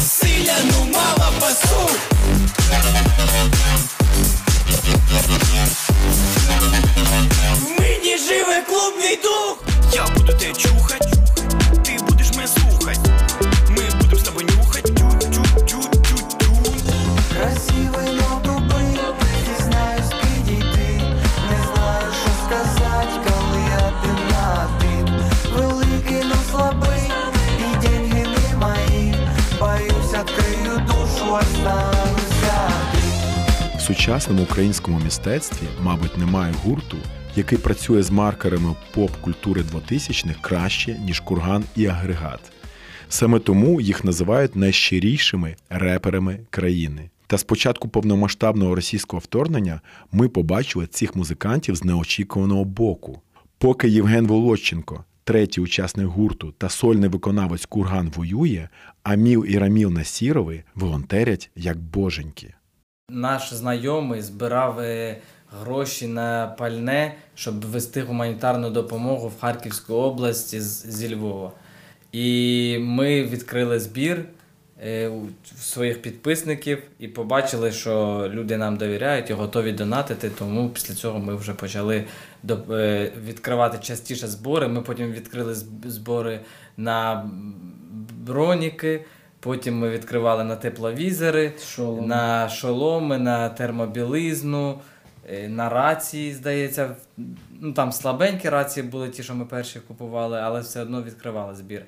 Силя, 0.00 0.57
ну 0.64 0.85
мало 0.92 1.33
басу. 1.40 1.90
В 7.55 7.81
мені 7.81 8.18
живе 8.18 8.62
клубний 8.68 9.18
дух. 9.22 9.59
Я 9.92 10.07
буду 10.07 10.33
те 10.33 10.53
чухать, 10.53 11.09
В 33.76 33.80
сучасному 33.80 34.42
українському 34.42 35.00
мистецтві, 35.04 35.66
мабуть, 35.82 36.18
немає 36.18 36.54
гурту, 36.64 36.96
який 37.36 37.58
працює 37.58 38.02
з 38.02 38.10
маркерами 38.10 38.74
поп-культури 38.94 39.62
2000-х 39.72 40.38
краще, 40.40 40.98
ніж 40.98 41.20
курган 41.20 41.64
і 41.76 41.86
агрегат. 41.86 42.40
Саме 43.08 43.38
тому 43.38 43.80
їх 43.80 44.04
називають 44.04 44.56
найщирішими 44.56 45.56
реперами 45.70 46.40
країни. 46.50 47.10
Та 47.26 47.38
з 47.38 47.44
початку 47.44 47.88
повномасштабного 47.88 48.74
російського 48.74 49.20
вторгнення 49.20 49.80
ми 50.12 50.28
побачили 50.28 50.86
цих 50.86 51.16
музикантів 51.16 51.76
з 51.76 51.84
неочікуваного 51.84 52.64
боку. 52.64 53.20
Поки 53.58 53.88
Євген 53.88 54.26
Володченко, 54.26 55.04
третій 55.24 55.60
учасник 55.60 56.06
гурту 56.06 56.54
та 56.58 56.68
сольний 56.68 57.10
виконавець 57.10 57.66
Курган 57.66 58.12
воює, 58.16 58.68
Аміл 59.02 59.44
і 59.48 59.58
Раміл 59.58 59.90
Насірови 59.90 60.62
волонтерять 60.74 61.50
як 61.56 61.78
боженьки. 61.78 62.54
Наш 63.10 63.54
знайомий 63.54 64.22
збирав 64.22 64.78
е, 64.78 65.16
гроші 65.60 66.06
на 66.06 66.46
пальне, 66.46 67.14
щоб 67.34 67.60
вести 67.60 68.02
гуманітарну 68.02 68.70
допомогу 68.70 69.28
в 69.28 69.40
Харківську 69.40 69.94
області 69.94 70.60
зі 70.60 71.14
Львова. 71.14 71.52
І 72.12 72.78
ми 72.80 73.22
відкрили 73.22 73.80
збір 73.80 74.24
своїх 75.58 76.02
підписників 76.02 76.82
і 76.98 77.08
побачили, 77.08 77.72
що 77.72 78.24
люди 78.32 78.56
нам 78.56 78.76
довіряють 78.76 79.30
і 79.30 79.32
готові 79.32 79.72
донатити. 79.72 80.30
Тому 80.30 80.68
після 80.68 80.94
цього 80.94 81.18
ми 81.18 81.34
вже 81.34 81.52
почали 81.52 82.04
е, 82.70 83.12
відкривати 83.26 83.78
частіше 83.78 84.26
збори. 84.26 84.68
Ми 84.68 84.82
потім 84.82 85.12
відкрили 85.12 85.54
збори 85.84 86.40
на 86.76 87.30
броніки. 88.26 89.04
Потім 89.40 89.78
ми 89.78 89.90
відкривали 89.90 90.44
на 90.44 90.56
тепловізори, 90.56 91.52
Шоломи. 91.74 92.06
на 92.06 92.48
шоломи, 92.48 93.18
на 93.18 93.48
термобілизну, 93.48 94.80
е, 95.30 95.48
на 95.48 95.68
рації, 95.68 96.32
здається. 96.32 96.96
Ну 97.60 97.72
там 97.72 97.92
слабенькі 97.92 98.48
рації 98.48 98.87
були 98.87 99.08
ті, 99.08 99.22
що 99.22 99.34
ми 99.34 99.44
перші 99.44 99.80
купували, 99.80 100.40
але 100.40 100.60
все 100.60 100.82
одно 100.82 101.02
відкривали 101.02 101.54
збір. 101.54 101.82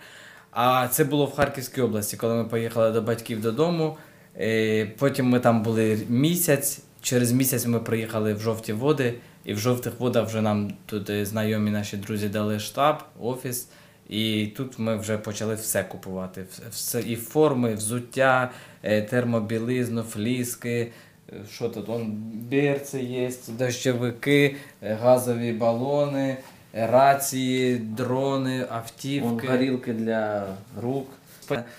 А 0.58 0.88
це 0.88 1.04
було 1.04 1.26
в 1.26 1.34
Харківській 1.34 1.80
області, 1.80 2.16
коли 2.16 2.34
ми 2.34 2.44
поїхали 2.44 2.90
до 2.92 3.02
батьків 3.02 3.40
додому. 3.40 3.96
Е, 4.40 4.86
Потім 4.98 5.28
ми 5.28 5.40
там 5.40 5.62
були 5.62 5.98
місяць. 6.08 6.80
Через 7.00 7.32
місяць 7.32 7.66
ми 7.66 7.80
приїхали 7.80 8.34
в 8.34 8.40
жовті 8.40 8.72
води, 8.72 9.14
і 9.44 9.54
в 9.54 9.58
жовтих 9.58 9.92
водах 10.00 10.28
вже 10.28 10.42
нам 10.42 10.72
тут 10.86 11.10
е, 11.10 11.26
знайомі 11.26 11.70
наші 11.70 11.96
друзі 11.96 12.28
дали 12.28 12.58
штаб, 12.58 12.96
офіс. 13.20 13.68
І 14.08 14.46
тут 14.56 14.78
ми 14.78 14.96
вже 14.96 15.18
почали 15.18 15.54
все 15.54 15.82
купувати. 15.84 16.44
Все, 16.70 17.00
і 17.00 17.16
форми, 17.16 17.74
взуття, 17.74 18.50
е, 18.82 19.02
термобілизну, 19.02 20.02
фліски. 20.02 20.92
Що 21.52 21.68
тут? 21.68 21.88
Вон 21.88 22.12
берці 22.50 22.98
є, 22.98 23.30
дощовики, 23.48 24.56
газові 24.82 25.52
балони, 25.52 26.36
рації, 26.76 27.76
дрони, 27.76 28.66
автівки. 28.70 29.46
Горілки 29.46 29.92
для 29.92 30.46
рук. 30.82 31.08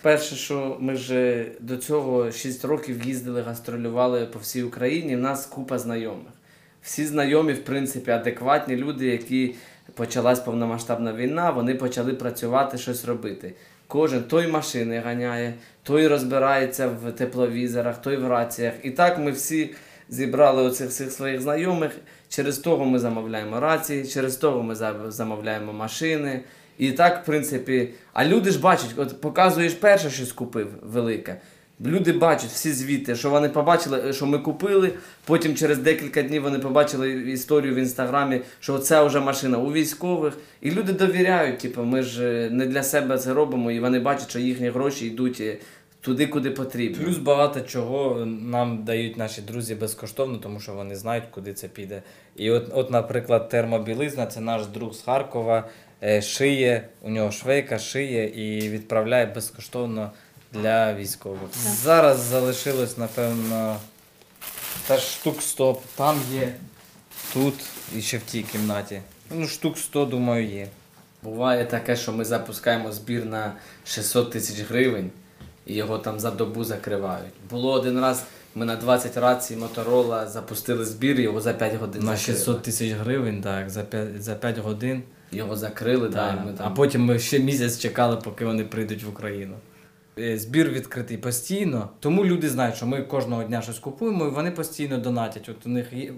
Перше, 0.01 0.35
що 0.35 0.77
ми 0.79 0.95
ж 0.95 1.45
до 1.59 1.77
цього 1.77 2.31
6 2.31 2.65
років 2.65 3.05
їздили, 3.05 3.41
гастролювали 3.41 4.25
по 4.25 4.39
всій 4.39 4.63
Україні. 4.63 5.15
В 5.15 5.19
нас 5.19 5.45
купа 5.45 5.79
знайомих. 5.79 6.33
Всі 6.81 7.05
знайомі, 7.05 7.53
в 7.53 7.63
принципі, 7.63 8.11
адекватні 8.11 8.75
люди, 8.75 9.05
які 9.05 9.55
почалась 9.93 10.39
повномасштабна 10.39 11.13
війна, 11.13 11.51
вони 11.51 11.75
почали 11.75 12.13
працювати, 12.13 12.77
щось 12.77 13.05
робити. 13.05 13.53
Кожен 13.87 14.23
той 14.23 14.47
машини 14.47 14.99
ганяє, 14.99 15.53
той 15.83 16.07
розбирається 16.07 16.87
в 16.87 17.11
тепловізорах, 17.11 18.01
той 18.01 18.17
в 18.17 18.27
раціях. 18.27 18.73
І 18.83 18.91
так 18.91 19.17
ми 19.17 19.31
всі 19.31 19.75
зібрали 20.09 20.63
оцих 20.63 20.89
всіх 20.89 21.11
своїх 21.11 21.41
знайомих. 21.41 21.91
Через 22.29 22.57
того 22.57 22.85
ми 22.85 22.99
замовляємо 22.99 23.59
рації, 23.59 24.07
через 24.07 24.35
того 24.35 24.63
ми 24.63 24.75
замовляємо 25.11 25.73
машини. 25.73 26.41
І 26.77 26.91
так, 26.91 27.23
в 27.23 27.25
принципі, 27.25 27.89
а 28.13 28.25
люди 28.25 28.51
ж 28.51 28.59
бачать, 28.59 28.89
от 28.97 29.21
показуєш 29.21 29.73
перше 29.73 30.09
щось 30.09 30.31
купив 30.31 30.67
велике. 30.81 31.41
Люди 31.85 32.13
бачать 32.13 32.49
всі 32.49 32.71
звіти, 32.71 33.15
що 33.15 33.29
вони 33.29 33.49
побачили, 33.49 34.13
що 34.13 34.25
ми 34.25 34.39
купили. 34.39 34.93
Потім 35.25 35.55
через 35.55 35.77
декілька 35.77 36.21
днів 36.21 36.43
вони 36.43 36.59
побачили 36.59 37.11
історію 37.11 37.75
в 37.75 37.77
інстаграмі, 37.77 38.41
що 38.59 38.79
це 38.79 39.03
вже 39.03 39.19
машина 39.19 39.57
у 39.57 39.71
військових. 39.71 40.33
І 40.61 40.71
люди 40.71 40.93
довіряють, 40.93 41.59
типу, 41.59 41.83
ми 41.83 42.03
ж 42.03 42.23
е, 42.23 42.49
не 42.49 42.65
для 42.65 42.83
себе 42.83 43.17
це 43.17 43.33
робимо, 43.33 43.71
і 43.71 43.79
вони 43.79 43.99
бачать, 43.99 44.29
що 44.29 44.39
їхні 44.39 44.69
гроші 44.69 45.05
йдуть 45.05 45.41
е, 45.41 45.57
туди, 46.01 46.27
куди 46.27 46.51
потрібно. 46.51 47.03
Плюс 47.03 47.17
багато 47.17 47.61
чого 47.61 48.25
нам 48.25 48.83
дають 48.83 49.17
наші 49.17 49.41
друзі 49.41 49.75
безкоштовно, 49.75 50.37
тому 50.37 50.59
що 50.59 50.73
вони 50.73 50.95
знають, 50.95 51.23
куди 51.31 51.53
це 51.53 51.67
піде. 51.67 52.01
І 52.35 52.51
от, 52.51 52.71
от 52.73 52.91
наприклад, 52.91 53.49
термобілизна 53.49 54.25
це 54.25 54.39
наш 54.39 54.65
друг 54.65 54.93
з 54.93 55.01
Харкова, 55.01 55.69
е, 56.03 56.21
шиє, 56.21 56.87
у 57.01 57.09
нього 57.09 57.31
швейка 57.31 57.79
шиє 57.79 58.25
і 58.25 58.69
відправляє 58.69 59.25
безкоштовно 59.25 60.11
для 60.53 60.93
військових. 60.93 61.49
Зараз 61.53 62.19
залишилось, 62.19 62.97
напевно, 62.97 63.77
та 64.87 64.97
штук 64.97 65.41
100 65.41 65.81
там 65.95 66.21
є, 66.33 66.53
тут 67.33 67.53
і 67.95 68.01
ще 68.01 68.17
в 68.17 68.21
тій 68.21 68.43
кімнаті. 68.43 69.01
Ну, 69.31 69.47
штук 69.47 69.77
100, 69.77 70.05
думаю, 70.05 70.47
є. 70.47 70.67
Буває 71.23 71.65
таке, 71.65 71.95
що 71.95 72.13
ми 72.13 72.25
запускаємо 72.25 72.91
збір 72.91 73.25
на 73.25 73.53
600 73.85 74.31
тисяч 74.31 74.59
гривень 74.59 75.11
і 75.67 75.73
його 75.75 75.97
там 75.97 76.19
за 76.19 76.31
добу 76.31 76.63
закривають. 76.63 77.33
Було 77.49 77.71
один 77.71 77.99
раз, 78.01 78.23
ми 78.55 78.65
на 78.65 78.75
20 78.75 79.17
рацій 79.17 79.55
Моторола 79.55 80.27
запустили 80.27 80.85
збір, 80.85 81.19
його 81.19 81.41
за 81.41 81.53
5 81.53 81.75
годин 81.75 82.03
На 82.03 82.15
закрили. 82.15 82.37
600 82.39 82.61
тисяч 82.61 82.91
гривень, 82.91 83.41
так, 83.41 83.69
за 83.69 83.83
5, 83.83 84.23
за 84.23 84.35
5 84.35 84.57
годин. 84.57 85.03
Його 85.31 85.55
закрили, 85.55 86.09
да, 86.09 86.27
Так, 86.31 86.39
і 86.43 86.45
ми 86.47 86.53
там... 86.53 86.67
А 86.67 86.69
потім 86.69 87.05
ми 87.05 87.19
ще 87.19 87.39
місяць 87.39 87.79
чекали, 87.79 88.15
поки 88.17 88.45
вони 88.45 88.63
прийдуть 88.63 89.03
в 89.03 89.09
Україну. 89.09 89.55
Е, 90.19 90.37
Збір 90.39 90.69
відкритий 90.69 91.17
постійно, 91.17 91.89
тому 91.99 92.25
люди 92.25 92.49
знають, 92.49 92.75
що 92.75 92.85
ми 92.85 93.01
кожного 93.01 93.43
дня 93.43 93.61
щось 93.61 93.79
купуємо, 93.79 94.25
і 94.25 94.29
вони 94.29 94.51
постійно 94.51 94.97
донатять. 94.97 95.49
От 95.49 95.65
у 95.65 95.69
них 95.69 95.93
є. 95.93 96.11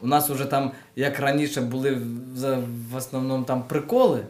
У 0.00 0.06
нас 0.06 0.30
вже 0.30 0.44
там, 0.44 0.72
як 0.96 1.20
раніше, 1.20 1.60
були 1.60 1.98
в- 2.34 2.96
основному 2.96 3.44
там 3.44 3.62
приколи 3.62 4.20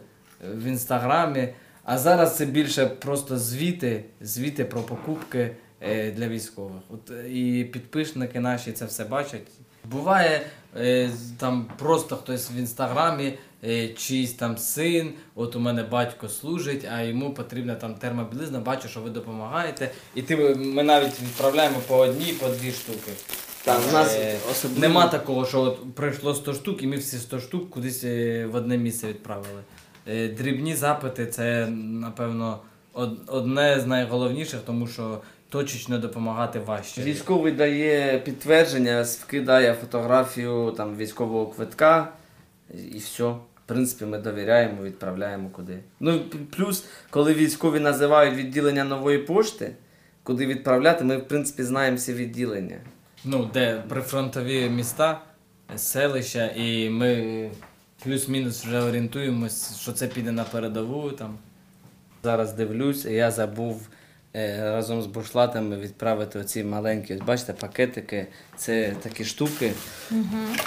в 0.55 0.63
інстаграмі, 0.63 1.49
а 1.91 1.97
зараз 1.97 2.37
це 2.37 2.45
більше 2.45 2.85
просто 2.85 3.37
звіти, 3.39 4.03
звіти 4.21 4.65
про 4.65 4.81
покупки 4.81 5.51
е, 5.81 6.11
для 6.11 6.27
військових. 6.27 6.81
От, 6.89 7.11
е, 7.11 7.29
і 7.29 7.63
підписники 7.63 8.39
наші 8.39 8.71
це 8.71 8.85
все 8.85 9.03
бачать. 9.03 9.47
Буває 9.85 10.41
е, 10.77 11.09
там 11.37 11.67
просто 11.79 12.15
хтось 12.15 12.51
в 12.51 12.55
інстаграмі, 12.55 13.33
чийсь 13.97 14.33
там 14.33 14.57
син, 14.57 15.13
от 15.35 15.55
у 15.55 15.59
мене 15.59 15.83
батько 15.83 16.29
служить, 16.29 16.85
а 16.93 17.01
йому 17.01 17.33
потрібна 17.33 17.75
там 17.75 17.95
термобілизна, 17.95 18.59
бачу, 18.59 18.87
що 18.87 18.99
ви 18.99 19.09
допомагаєте. 19.09 19.91
І 20.15 20.21
ти, 20.21 20.37
ми 20.55 20.83
навіть 20.83 21.21
відправляємо 21.21 21.77
по 21.87 21.97
одній, 21.97 22.33
по 22.33 22.47
дві 22.47 22.71
штуки. 22.71 23.11
Так, 23.63 23.79
у 23.89 23.93
нас 23.93 24.15
Е, 24.15 24.35
особливо- 24.51 24.81
Нема 24.81 25.07
такого, 25.07 25.45
що 25.45 25.61
от 25.61 25.95
прийшло 25.95 26.35
100 26.35 26.53
штук, 26.53 26.83
і 26.83 26.87
ми 26.87 26.97
всі 26.97 27.17
100 27.17 27.39
штук 27.39 27.69
кудись 27.69 28.03
в 28.03 28.49
одне 28.53 28.77
місце 28.77 29.07
відправили. 29.07 29.61
Е, 30.09 30.27
Дрібні 30.27 30.75
запити 30.75 31.25
це, 31.25 31.67
напевно, 31.77 32.59
одне 33.27 33.79
з 33.79 33.85
найголовніших, 33.85 34.59
тому 34.65 34.87
що 34.87 35.21
точечно 35.49 35.97
допомагати 35.97 36.59
важче. 36.59 37.01
Військовий 37.01 37.51
дає 37.51 38.19
підтвердження, 38.19 39.01
вкидає 39.01 39.73
фотографію 39.73 40.73
там, 40.77 40.97
військового 40.97 41.47
квитка 41.47 42.07
і 42.91 42.97
все. 42.97 43.23
В 43.23 43.71
принципі, 43.71 44.05
ми 44.05 44.17
довіряємо, 44.17 44.83
відправляємо 44.83 45.49
куди. 45.49 45.79
Ну, 45.99 46.21
плюс, 46.57 46.85
коли 47.09 47.33
військові 47.33 47.79
називають 47.79 48.35
відділення 48.35 48.83
нової 48.83 49.17
пошти, 49.17 49.71
куди 50.23 50.45
відправляти, 50.45 51.03
ми, 51.03 51.17
в 51.17 51.27
принципі, 51.27 51.63
знаємо 51.63 51.97
всі 51.97 52.13
відділення. 52.13 52.77
Ну, 53.25 53.49
де 53.53 53.83
прифронтові 53.89 54.69
міста, 54.69 55.21
селища, 55.75 56.51
і 56.55 56.89
ми 56.89 57.49
плюс-мінус 58.03 58.65
вже 58.65 58.81
орієнтуємось, 58.81 59.79
що 59.79 59.91
це 59.91 60.07
піде 60.07 60.31
на 60.31 60.43
передову 60.43 61.11
там. 61.11 61.37
Зараз 62.23 62.53
дивлюсь, 62.53 63.05
я 63.05 63.31
забув 63.31 63.87
е, 64.35 64.61
разом 64.61 65.01
з 65.01 65.05
бушлатами 65.05 65.77
відправити 65.77 66.39
оці 66.39 66.63
маленькі, 66.63 67.15
ось 67.15 67.21
бачите, 67.21 67.53
пакетики. 67.53 68.27
Це 68.57 68.95
такі 69.01 69.25
штуки. 69.25 69.71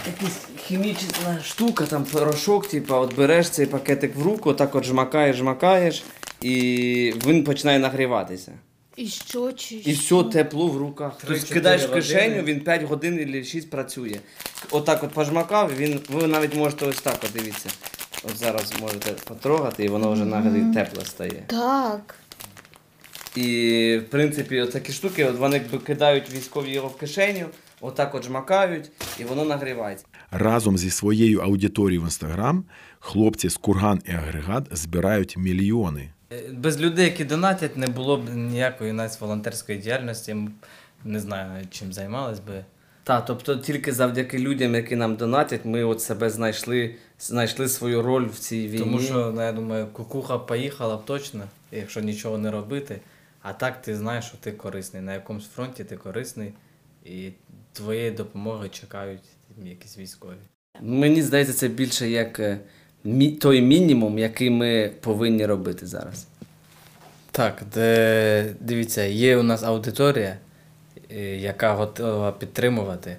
Якась 0.06 0.46
хімічна 0.56 1.40
штука, 1.44 1.86
там 1.86 2.04
порошок, 2.04 2.68
типу, 2.68 2.94
от 2.94 3.16
береш 3.16 3.48
цей 3.48 3.66
пакетик 3.66 4.16
в 4.16 4.22
руку, 4.22 4.54
так 4.54 4.74
от 4.74 4.84
жмакаєш, 4.84 5.36
жмакаєш, 5.36 6.04
і 6.40 7.14
він 7.26 7.44
починає 7.44 7.78
нагріватися. 7.78 8.52
І 8.96 9.06
що 9.06 9.52
чи 9.52 9.74
І 9.74 9.92
все 9.92 10.22
тепло 10.22 10.68
в 10.68 10.76
руках. 10.76 11.16
Три-чотири 11.16 11.40
Тобто 11.40 11.54
кидаєш 11.54 11.82
в 11.82 11.84
години. 11.84 12.02
кишеню, 12.02 12.42
він 12.42 12.60
5 12.60 12.82
годин 12.82 13.28
або 13.28 13.44
6 13.44 13.70
працює. 13.70 14.16
Отак 14.70 15.04
от 15.04 15.10
пожмакав, 15.10 15.70
він, 15.76 16.00
ви 16.08 16.26
навіть 16.26 16.54
можете 16.54 16.86
ось 16.86 17.00
так, 17.00 17.18
от 17.24 17.30
дивіться. 17.34 17.68
От 18.24 18.36
зараз 18.36 18.72
можете 18.80 19.10
потрогати, 19.10 19.84
і 19.84 19.88
воно 19.88 20.12
вже 20.12 20.24
нагрі 20.24 20.74
тепле 20.74 21.04
стає. 21.04 21.44
Так. 21.46 22.14
І 23.36 24.00
в 24.06 24.10
принципі, 24.10 24.60
от 24.60 24.72
такі 24.72 24.92
штуки, 24.92 25.24
от 25.24 25.36
вони 25.38 25.56
якби 25.56 25.78
кидають 25.78 26.30
військові 26.30 26.70
його 26.70 26.88
в 26.88 26.96
кишеню, 26.96 27.46
отак 27.80 28.14
от 28.14 28.24
жмакають, 28.24 28.90
і 29.20 29.24
воно 29.24 29.44
нагрівається. 29.44 30.06
Разом 30.30 30.78
зі 30.78 30.90
своєю 30.90 31.40
аудиторією 31.40 32.00
в 32.00 32.04
інстаграм 32.04 32.64
хлопці 33.00 33.48
з 33.48 33.56
Курган 33.56 34.02
і 34.06 34.10
Агрегат 34.10 34.64
збирають 34.70 35.36
мільйони. 35.36 36.10
Е, 36.32 36.52
Без 36.52 36.80
людей, 36.80 37.04
які 37.04 37.24
донатять, 37.24 37.76
не 37.76 37.86
було 37.86 38.16
б 38.16 38.28
ніякої 38.34 38.92
навіть 38.92 39.20
волонтерської 39.20 39.78
діяльності. 39.78 40.36
Не 41.04 41.20
знаю 41.20 41.66
чим 41.70 41.92
займались 41.92 42.40
би. 42.40 42.64
Так, 43.04 43.24
тобто 43.26 43.56
тільки 43.56 43.92
завдяки 43.92 44.38
людям, 44.38 44.74
які 44.74 44.96
нам 44.96 45.16
донатять, 45.16 45.64
ми 45.64 45.84
от 45.84 46.00
себе 46.00 46.30
знайшли, 46.30 46.94
знайшли 47.20 47.68
свою 47.68 48.02
роль 48.02 48.26
в 48.26 48.38
цій 48.38 48.68
війні. 48.68 48.78
Тому 48.78 49.00
що, 49.00 49.32
ну, 49.34 49.42
я 49.42 49.52
думаю, 49.52 49.86
кукуха 49.86 50.38
поїхала 50.38 50.96
б 50.96 51.04
точно, 51.04 51.44
якщо 51.72 52.00
нічого 52.00 52.38
не 52.38 52.50
робити. 52.50 53.00
А 53.42 53.52
так 53.52 53.82
ти 53.82 53.96
знаєш, 53.96 54.24
що 54.24 54.36
ти 54.36 54.52
корисний. 54.52 55.02
На 55.02 55.14
якомусь 55.14 55.48
фронті 55.48 55.84
ти 55.84 55.96
корисний, 55.96 56.52
і 57.04 57.30
твоєї 57.72 58.10
допомоги 58.10 58.68
чекають 58.68 59.22
якісь 59.64 59.98
військові. 59.98 60.36
Мені 60.80 61.22
здається, 61.22 61.52
це 61.52 61.68
більше 61.68 62.10
як 62.10 62.40
е, 62.40 62.58
той 63.40 63.60
мінімум, 63.62 64.18
який 64.18 64.50
ми 64.50 64.90
повинні 65.00 65.46
робити 65.46 65.86
зараз. 65.86 66.26
Так, 67.30 67.62
де, 67.74 68.54
дивіться, 68.60 69.02
є 69.04 69.36
у 69.36 69.42
нас 69.42 69.62
аудиторія, 69.62 70.36
е, 71.10 71.36
яка 71.36 71.74
готова 71.74 72.32
підтримувати, 72.32 73.16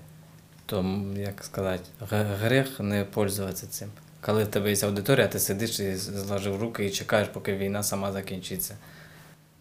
то, 0.65 0.85
як 1.17 1.43
сказати, 1.43 1.83
г- 2.09 2.35
гріх 2.41 2.79
не 2.79 3.03
пользуватися 3.05 3.67
цим. 3.67 3.87
Коли 4.21 4.43
в 4.43 4.47
тебе 4.47 4.73
є 4.73 4.85
аудиторія, 4.87 5.27
ти 5.27 5.39
сидиш 5.39 5.79
і 5.79 5.95
зложив 5.95 6.61
руки 6.61 6.85
і 6.85 6.89
чекаєш, 6.89 7.27
поки 7.33 7.55
війна 7.55 7.83
сама 7.83 8.11
закінчиться. 8.11 8.75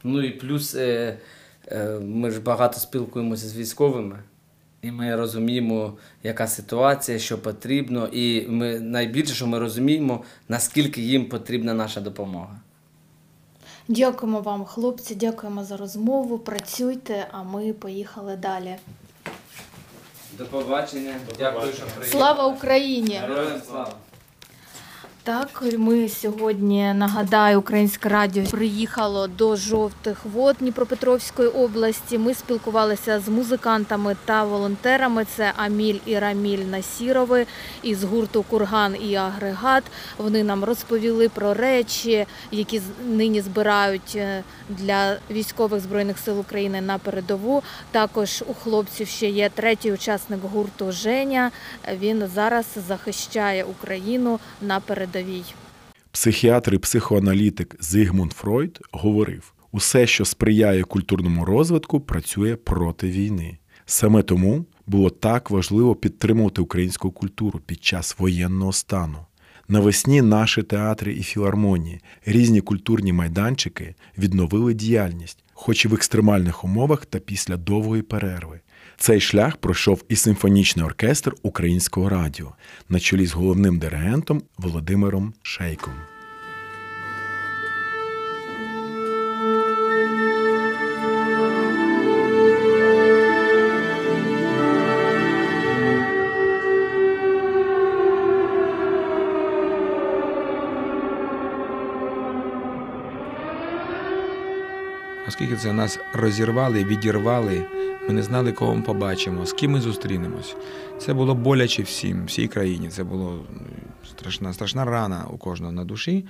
Ну 0.04 0.22
і 0.22 0.30
плюс 0.30 0.74
е, 0.74 1.16
е, 1.72 1.85
ми 1.88 2.30
ж 2.30 2.40
багато 2.40 2.80
спілкуємося 2.80 3.48
з 3.48 3.56
військовими, 3.56 4.16
і 4.83 4.90
ми 4.90 5.16
розуміємо, 5.16 5.92
яка 6.23 6.47
ситуація, 6.47 7.18
що 7.18 7.38
потрібно, 7.38 8.07
і 8.07 8.47
ми 8.49 8.81
найбільше, 8.81 9.35
що 9.35 9.47
ми 9.47 9.59
розуміємо, 9.59 10.25
наскільки 10.49 11.03
їм 11.03 11.29
потрібна 11.29 11.75
наша 11.75 12.01
допомога. 12.01 12.61
Дякуємо 13.88 14.40
вам, 14.40 14.64
хлопці, 14.64 15.14
дякуємо 15.14 15.64
за 15.64 15.77
розмову. 15.77 16.38
Працюйте, 16.38 17.27
а 17.33 17.42
ми 17.42 17.73
поїхали 17.73 18.37
далі. 18.37 18.77
До 20.38 20.45
побачення. 20.47 21.14
Дякую, 21.38 21.73
що 21.73 21.83
приїхали. 21.83 22.07
Слава 22.07 22.47
Україні! 22.47 23.21
Героям 23.23 23.61
слава! 23.66 23.95
Так, 25.24 25.62
ми 25.78 26.08
сьогодні 26.08 26.94
нагадаю, 26.94 27.58
Українське 27.58 28.08
радіо 28.08 28.44
приїхало 28.44 29.26
до 29.26 29.56
жовтих 29.56 30.24
вод 30.24 30.56
Дніпропетровської 30.58 31.48
області. 31.48 32.18
Ми 32.18 32.35
спілкувалися 32.35 33.20
з 33.20 33.28
музикантами 33.28 34.16
та 34.24 34.44
волонтерами. 34.44 35.24
Це 35.37 35.52
Аміль 35.56 35.98
і 36.06 36.18
Раміль 36.18 36.58
Насірови 36.58 37.46
із 37.82 38.04
гурту 38.04 38.42
Курган 38.42 38.96
і 39.02 39.14
Агрегат. 39.14 39.85
Вони 40.18 40.44
нам 40.44 40.64
розповіли 40.64 41.28
про 41.28 41.54
речі, 41.54 42.26
які 42.50 42.82
нині 43.08 43.40
збирають 43.40 44.12
е, 44.16 44.42
для 44.68 45.16
військових 45.30 45.80
збройних 45.80 46.18
сил 46.18 46.40
України 46.40 46.80
на 46.80 46.98
передову. 46.98 47.62
Також 47.90 48.44
у 48.46 48.54
хлопців 48.54 49.08
ще 49.08 49.28
є 49.28 49.48
третій 49.48 49.92
учасник 49.92 50.40
гурту 50.52 50.92
Женя. 50.92 51.50
Він 51.98 52.28
зараз 52.35 52.66
захищає 52.88 53.64
Україну 53.64 54.40
на 54.61 54.80
передовій. 55.12 55.44
Психіатр 56.11 56.75
і 56.75 56.79
психоаналітик 56.79 57.77
Зигмунд 57.81 58.33
Фройд 58.33 58.81
говорив: 58.92 59.55
усе, 59.72 60.07
що 60.07 60.25
сприяє 60.25 60.83
культурному 60.83 61.44
розвитку, 61.44 62.01
працює 62.01 62.57
проти 62.57 63.11
війни. 63.11 63.59
Саме 63.87 64.22
тому 64.22 64.64
було 64.87 65.11
так 65.11 65.51
важливо 65.51 65.94
підтримувати 65.94 66.62
українську 66.62 67.11
культуру 67.11 67.61
під 67.66 67.85
час 67.85 68.16
воєнного 68.18 68.72
стану. 68.72 69.18
Навесні 69.68 70.22
наші 70.22 70.62
театри 70.62 71.14
і 71.14 71.22
філармонії, 71.22 72.01
різні 72.27 72.61
культурні 72.61 73.12
майданчики 73.12 73.94
відновили 74.18 74.75
діяльність, 74.75 75.44
хоч 75.55 75.85
і 75.85 75.88
в 75.88 75.94
екстремальних 75.94 76.64
умовах 76.64 77.07
та 77.07 77.18
після 77.18 77.57
довгої 77.57 78.03
перерви. 78.03 78.61
Цей 79.02 79.20
шлях 79.20 79.56
пройшов 79.56 80.04
і 80.08 80.16
симфонічний 80.16 80.86
оркестр 80.86 81.34
українського 81.42 82.08
радіо 82.08 82.54
на 82.88 83.00
чолі 83.00 83.26
з 83.26 83.32
головним 83.32 83.78
диригентом 83.78 84.42
Володимиром 84.58 85.34
Шейком. 85.42 85.94
Оскільки 105.42 105.62
це 105.62 105.72
нас 105.72 105.98
розірвали, 106.12 106.85
відірвали, 106.85 107.66
ми 108.09 108.14
не 108.14 108.22
знали, 108.22 108.52
кого 108.52 108.74
ми 108.74 108.83
побачимо, 108.83 109.46
з 109.46 109.52
ким 109.52 109.70
ми 109.70 109.81
зустрінемось. 109.81 110.57
Це 110.98 111.14
було 111.14 111.35
боляче 111.35 111.83
всім, 111.83 112.26
всій 112.26 112.48
країні. 112.48 112.88
Це 112.88 113.05
було 113.05 113.46
ну, 113.55 113.61
страшна, 114.11 114.52
страшна 114.52 114.85
рана 114.85 115.26
у 115.31 115.38
кожного 115.38 115.72
на 115.72 115.85
душі. 115.85 116.24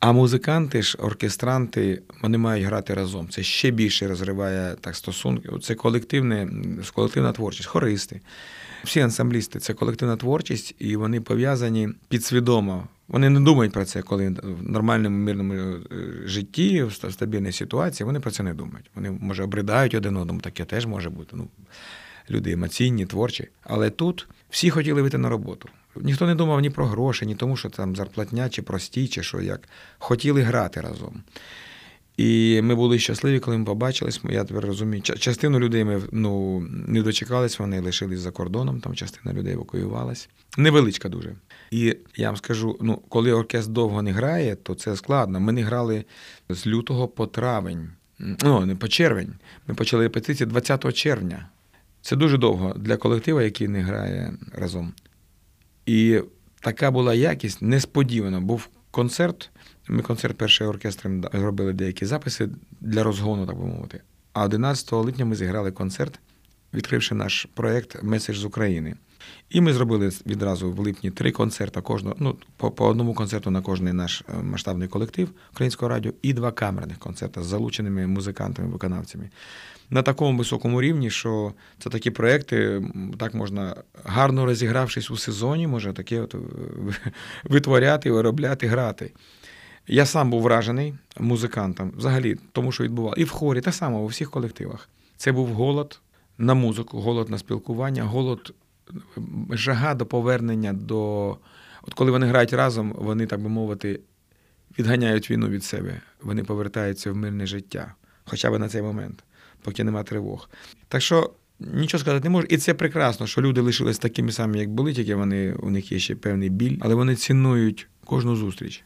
А 0.00 0.12
музиканти 0.12 0.82
ж, 0.82 0.98
оркестранти, 1.00 2.02
вони 2.22 2.38
мають 2.38 2.66
грати 2.66 2.94
разом. 2.94 3.28
Це 3.28 3.42
ще 3.42 3.70
більше 3.70 4.08
розриває 4.08 4.76
так 4.80 4.96
стосунки. 4.96 5.48
Це 5.62 5.74
колективне, 5.74 6.48
колективна 6.94 7.32
творчість, 7.32 7.68
хористи. 7.68 8.20
Всі 8.84 9.00
ансамблісти 9.00 9.58
це 9.58 9.74
колективна 9.74 10.16
творчість, 10.16 10.74
і 10.78 10.96
вони 10.96 11.20
пов'язані 11.20 11.88
підсвідомо. 12.08 12.88
Вони 13.08 13.30
не 13.30 13.40
думають 13.40 13.72
про 13.72 13.84
це, 13.84 14.02
коли 14.02 14.28
в 14.28 14.70
нормальному 14.70 15.16
мирному 15.18 15.54
е, 15.54 15.80
житті, 16.24 16.82
в 16.82 16.88
ста- 16.88 17.10
стабільній 17.10 17.52
ситуації, 17.52 18.04
вони 18.04 18.20
про 18.20 18.30
це 18.30 18.42
не 18.42 18.54
думають. 18.54 18.90
Вони, 18.94 19.10
може, 19.10 19.42
обридають 19.44 19.94
один 19.94 20.16
одному, 20.16 20.40
таке 20.40 20.64
теж 20.64 20.86
може 20.86 21.10
бути. 21.10 21.36
Ну, 21.36 21.48
люди 22.30 22.52
емоційні, 22.52 23.06
творчі. 23.06 23.48
Але 23.62 23.90
тут 23.90 24.28
всі 24.50 24.70
хотіли 24.70 25.02
вийти 25.02 25.18
на 25.18 25.28
роботу. 25.28 25.68
Ніхто 25.96 26.26
не 26.26 26.34
думав 26.34 26.60
ні 26.60 26.70
про 26.70 26.86
гроші, 26.86 27.26
ні 27.26 27.34
тому, 27.34 27.56
що 27.56 27.68
там 27.70 27.96
зарплатня, 27.96 28.48
чи 28.48 28.62
прості, 28.62 29.08
чи 29.08 29.22
що 29.22 29.40
як. 29.40 29.68
Хотіли 29.98 30.42
грати 30.42 30.80
разом. 30.80 31.22
І 32.16 32.60
ми 32.62 32.74
були 32.74 32.98
щасливі, 32.98 33.40
коли 33.40 33.58
ми 33.58 33.64
побачились. 33.64 34.20
Я 34.30 34.44
тепер 34.44 34.64
розумію. 34.64 35.02
Частину 35.02 35.60
людей 35.60 35.84
ми 35.84 36.02
ну, 36.12 36.60
не 36.70 37.02
дочекались, 37.02 37.58
вони 37.58 37.80
лишились 37.80 38.20
за 38.20 38.30
кордоном, 38.30 38.80
там 38.80 38.94
частина 38.94 39.32
людей 39.34 39.52
евакуювалась. 39.52 40.28
Невеличка 40.58 41.08
дуже. 41.08 41.34
І 41.70 41.96
я 42.16 42.26
вам 42.26 42.36
скажу: 42.36 42.78
ну, 42.80 43.02
коли 43.08 43.32
оркестр 43.32 43.72
довго 43.72 44.02
не 44.02 44.12
грає, 44.12 44.56
то 44.56 44.74
це 44.74 44.96
складно. 44.96 45.40
Ми 45.40 45.52
не 45.52 45.62
грали 45.62 46.04
з 46.48 46.66
лютого 46.66 47.08
по 47.08 47.26
травень, 47.26 47.90
ну, 48.18 48.66
не 48.66 48.74
по 48.74 48.88
червень. 48.88 49.34
Ми 49.66 49.74
почали 49.74 50.02
репетиції 50.02 50.46
20 50.46 50.94
червня. 50.94 51.48
Це 52.02 52.16
дуже 52.16 52.38
довго 52.38 52.74
для 52.76 52.96
колектива, 52.96 53.42
який 53.42 53.68
не 53.68 53.80
грає 53.80 54.32
разом. 54.52 54.92
І 55.86 56.20
така 56.60 56.90
була 56.90 57.14
якість 57.14 57.62
несподівано. 57.62 58.40
Був 58.40 58.68
концерт. 58.90 59.50
Ми 59.88 60.02
концерт 60.02 60.38
перший 60.38 60.66
оркестром 60.66 61.24
зробили 61.32 61.72
деякі 61.72 62.06
записи 62.06 62.48
для 62.80 63.02
розгону, 63.02 63.46
так 63.46 63.56
би 63.56 63.64
мовити. 63.64 64.00
А 64.32 64.44
11 64.44 64.92
липня 64.92 65.24
ми 65.24 65.36
зіграли 65.36 65.72
концерт, 65.72 66.20
відкривши 66.74 67.14
наш 67.14 67.46
проєкт 67.54 68.02
Меседж 68.02 68.36
з 68.36 68.44
України. 68.44 68.96
І 69.50 69.60
ми 69.60 69.72
зробили 69.72 70.10
відразу 70.26 70.72
в 70.72 70.78
липні 70.78 71.10
три 71.10 71.32
концерти 71.32 71.80
кожного, 71.80 72.16
ну, 72.18 72.36
по, 72.56 72.70
по 72.70 72.86
одному 72.86 73.14
концерту 73.14 73.50
на 73.50 73.62
кожний 73.62 73.92
наш 73.92 74.22
е, 74.28 74.42
масштабний 74.42 74.88
колектив 74.88 75.30
українського 75.52 75.88
радіо 75.88 76.12
і 76.22 76.32
два 76.32 76.52
камерних 76.52 76.98
концерти 76.98 77.42
з 77.42 77.46
залученими 77.46 78.06
музикантами, 78.06 78.68
виконавцями. 78.68 79.30
На 79.90 80.02
такому 80.02 80.38
високому 80.38 80.82
рівні, 80.82 81.10
що 81.10 81.52
це 81.78 81.90
такі 81.90 82.10
проекти, 82.10 82.82
так 83.18 83.34
можна 83.34 83.76
гарно 84.04 84.44
розігравшись 84.44 85.10
у 85.10 85.16
сезоні, 85.16 85.66
може 85.66 85.92
таке 85.92 86.20
от 86.20 86.34
е, 86.34 86.38
витворяти, 87.44 88.10
виробляти, 88.10 88.66
грати. 88.66 89.12
Я 89.88 90.06
сам 90.06 90.30
був 90.30 90.42
вражений 90.42 90.94
музикантом, 91.20 91.92
взагалі, 91.96 92.36
тому 92.52 92.72
що 92.72 92.84
відбувалося. 92.84 93.20
І 93.20 93.24
в 93.24 93.30
хорі, 93.30 93.60
так 93.60 93.74
само 93.74 94.02
у 94.02 94.06
всіх 94.06 94.30
колективах. 94.30 94.88
Це 95.16 95.32
був 95.32 95.48
голод 95.48 96.00
на 96.38 96.54
музику, 96.54 97.00
голод 97.00 97.30
на 97.30 97.38
спілкування, 97.38 98.04
голод, 98.04 98.54
жага 99.50 99.94
до 99.94 100.06
повернення 100.06 100.72
до. 100.72 101.28
От 101.82 101.94
коли 101.94 102.10
вони 102.10 102.26
грають 102.26 102.52
разом, 102.52 102.94
вони, 102.98 103.26
так 103.26 103.40
би 103.40 103.48
мовити, 103.48 104.00
відганяють 104.78 105.30
війну 105.30 105.48
від 105.48 105.64
себе. 105.64 106.00
Вони 106.22 106.44
повертаються 106.44 107.12
в 107.12 107.16
мирне 107.16 107.46
життя, 107.46 107.94
хоча 108.24 108.50
б 108.50 108.58
на 108.58 108.68
цей 108.68 108.82
момент, 108.82 109.24
поки 109.62 109.84
нема 109.84 110.02
тривог. 110.02 110.50
Так 110.88 111.02
що 111.02 111.30
нічого 111.60 112.00
сказати 112.00 112.24
не 112.24 112.30
можу. 112.30 112.46
І 112.50 112.56
це 112.56 112.74
прекрасно, 112.74 113.26
що 113.26 113.42
люди 113.42 113.60
лишились 113.60 113.98
такими 113.98 114.32
самими, 114.32 114.58
як 114.58 114.70
були, 114.70 114.94
тільки 114.94 115.14
вони, 115.14 115.52
у 115.52 115.70
них 115.70 115.92
є 115.92 115.98
ще 115.98 116.14
певний 116.14 116.48
біль, 116.48 116.78
але 116.80 116.94
вони 116.94 117.16
цінують 117.16 117.88
кожну 118.04 118.36
зустріч. 118.36 118.84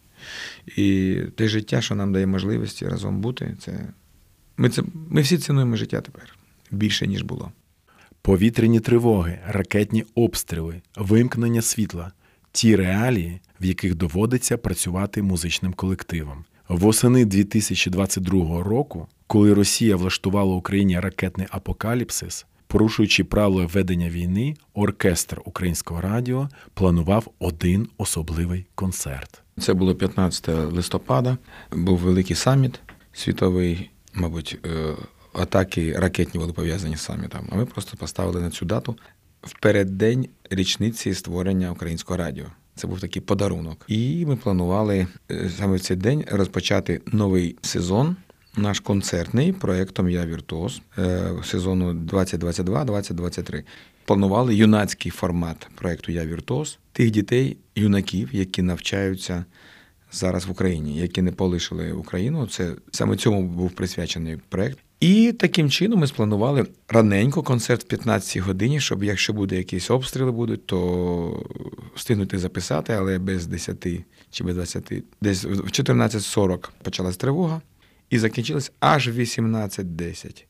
І 0.76 1.16
те 1.36 1.48
життя, 1.48 1.80
що 1.80 1.94
нам 1.94 2.12
дає 2.12 2.26
можливості 2.26 2.88
разом 2.88 3.20
бути, 3.20 3.56
це 3.60 3.88
ми, 4.56 4.68
це, 4.68 4.82
ми 5.10 5.20
всі 5.20 5.38
цінуємо 5.38 5.76
життя 5.76 6.00
тепер 6.00 6.34
більше, 6.70 7.06
ніж 7.06 7.22
було. 7.22 7.52
Повітряні 8.22 8.80
тривоги, 8.80 9.38
ракетні 9.46 10.04
обстріли, 10.14 10.82
вимкнення 10.96 11.62
світла 11.62 12.12
ті 12.52 12.76
реалії, 12.76 13.40
в 13.60 13.64
яких 13.64 13.94
доводиться 13.94 14.58
працювати 14.58 15.22
музичним 15.22 15.72
колективам. 15.72 16.44
Восени 16.68 17.24
2022 17.24 18.62
року, 18.62 19.08
коли 19.26 19.54
Росія 19.54 19.96
влаштувала 19.96 20.54
Україні 20.54 21.00
ракетний 21.00 21.46
апокаліпсис, 21.50 22.46
порушуючи 22.66 23.24
правила 23.24 23.66
ведення 23.66 24.08
війни, 24.08 24.56
оркестр 24.74 25.40
українського 25.44 26.00
радіо 26.00 26.48
планував 26.74 27.30
один 27.38 27.88
особливий 27.98 28.66
концерт. 28.74 29.42
Це 29.60 29.74
було 29.74 29.94
15 29.94 30.48
листопада. 30.48 31.38
Був 31.72 31.98
великий 31.98 32.36
саміт 32.36 32.80
світовий, 33.12 33.90
мабуть, 34.14 34.58
е, 34.66 34.94
атаки 35.32 35.92
ракетні 35.98 36.40
були 36.40 36.52
пов'язані 36.52 36.96
з 36.96 37.00
самітом. 37.00 37.48
А 37.52 37.56
ми 37.56 37.66
просто 37.66 37.96
поставили 37.96 38.40
на 38.40 38.50
цю 38.50 38.64
дату 38.64 38.96
в 39.42 39.60
переддень 39.60 40.28
річниці 40.50 41.14
створення 41.14 41.70
українського 41.70 42.16
радіо. 42.16 42.44
Це 42.74 42.86
був 42.86 43.00
такий 43.00 43.22
подарунок. 43.22 43.84
І 43.88 44.26
ми 44.26 44.36
планували 44.36 45.06
е, 45.30 45.50
саме 45.58 45.76
в 45.76 45.80
цей 45.80 45.96
день 45.96 46.24
розпочати 46.30 47.00
новий 47.06 47.56
сезон. 47.62 48.16
Наш 48.56 48.80
концертний 48.80 49.52
проєктом 49.52 50.10
Я 50.10 50.26
Віртуоз 50.26 50.80
е, 50.98 51.30
сезону 51.44 51.92
2022-2023. 51.92 53.64
Планували 54.04 54.54
юнацький 54.54 55.12
формат 55.12 55.68
проєкту 55.74 56.12
Я 56.12 56.26
Віртуоз 56.26 56.78
тих 56.92 57.10
дітей, 57.10 57.56
юнаків, 57.74 58.28
які 58.32 58.62
навчаються 58.62 59.44
зараз 60.12 60.46
в 60.46 60.50
Україні, 60.50 60.96
які 60.96 61.22
не 61.22 61.32
полишили 61.32 61.92
Україну. 61.92 62.46
Це 62.46 62.74
саме 62.90 63.16
цьому 63.16 63.42
був 63.42 63.70
присвячений 63.70 64.36
проєкт. 64.48 64.78
І 65.00 65.32
таким 65.32 65.70
чином 65.70 66.00
ми 66.00 66.06
спланували 66.06 66.66
раненько 66.88 67.42
концерт 67.42 67.82
в 67.82 67.86
15 67.86 68.42
годині, 68.42 68.80
щоб 68.80 69.04
якщо 69.04 69.32
буде 69.32 69.56
якісь 69.56 69.90
обстріли 69.90 70.32
будуть, 70.32 70.66
то 70.66 71.46
встигнути 71.94 72.38
записати, 72.38 72.92
але 72.92 73.18
без 73.18 73.46
10 73.46 73.86
чи 74.30 74.44
без 74.44 74.54
20. 74.54 74.92
Десь 75.20 75.44
в 75.44 75.48
14.40 75.48 76.68
почалась 76.82 77.16
тривога 77.16 77.60
і 78.10 78.18
закінчилась 78.18 78.72
аж 78.80 79.08
в 79.08 79.18
18.10. 79.18 80.44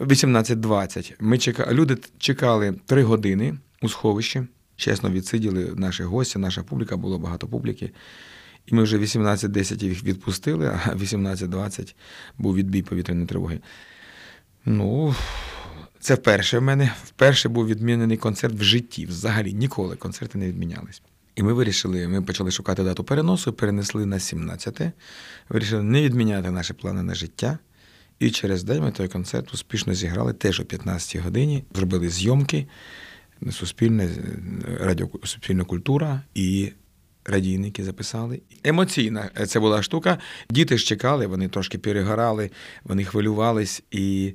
18.20. 0.00 1.14
Ми 1.20 1.38
чека... 1.38 1.72
Люди 1.72 1.96
чекали 2.18 2.74
3 2.86 3.02
години 3.02 3.58
у 3.82 3.88
сховищі. 3.88 4.42
Чесно 4.76 5.10
відсиділи 5.10 5.72
наші 5.76 6.02
гості, 6.02 6.38
наша 6.38 6.62
публіка, 6.62 6.96
було 6.96 7.18
багато 7.18 7.46
публіки. 7.46 7.90
І 8.66 8.74
ми 8.74 8.82
вже 8.82 8.98
18.10 8.98 9.84
їх 9.84 10.04
відпустили, 10.04 10.66
а 10.66 10.94
18.20 10.94 11.94
був 12.38 12.54
відбій 12.54 12.82
повітряної 12.82 13.26
тривоги. 13.26 13.60
Ну, 14.64 15.14
це 16.00 16.14
вперше 16.14 16.58
в 16.58 16.62
мене. 16.62 16.92
Вперше 17.04 17.48
був 17.48 17.66
відмінений 17.66 18.16
концерт 18.16 18.54
в 18.54 18.62
житті. 18.62 19.06
Взагалі 19.06 19.52
ніколи 19.52 19.96
концерти 19.96 20.38
не 20.38 20.48
відмінялись. 20.48 21.02
І 21.36 21.42
ми 21.42 21.52
вирішили, 21.52 22.08
ми 22.08 22.22
почали 22.22 22.50
шукати 22.50 22.84
дату 22.84 23.04
переносу, 23.04 23.52
перенесли 23.52 24.06
на 24.06 24.16
17-те. 24.16 24.92
Вирішили 25.48 25.82
не 25.82 26.02
відміняти 26.02 26.50
наші 26.50 26.72
плани 26.72 27.02
на 27.02 27.14
життя. 27.14 27.58
І 28.18 28.30
через 28.30 28.64
день 28.64 28.82
ми 28.82 28.90
той 28.90 29.08
концерт 29.08 29.54
успішно 29.54 29.94
зіграли 29.94 30.32
теж 30.32 30.60
о 30.60 30.62
15-й 30.62 31.18
годині. 31.18 31.64
Зробили 31.74 32.08
зйомки, 32.08 32.66
суспільне, 33.50 34.08
радіо, 34.80 35.08
суспільна 35.24 35.64
культура 35.64 36.22
і 36.34 36.72
радійники 37.24 37.84
записали. 37.84 38.40
Емоційна 38.64 39.30
це 39.46 39.60
була 39.60 39.82
штука. 39.82 40.18
Діти 40.50 40.78
ж 40.78 40.86
чекали, 40.86 41.26
вони 41.26 41.48
трошки 41.48 41.78
перегорали, 41.78 42.50
вони 42.84 43.04
хвилювались. 43.04 43.82
І 43.90 44.34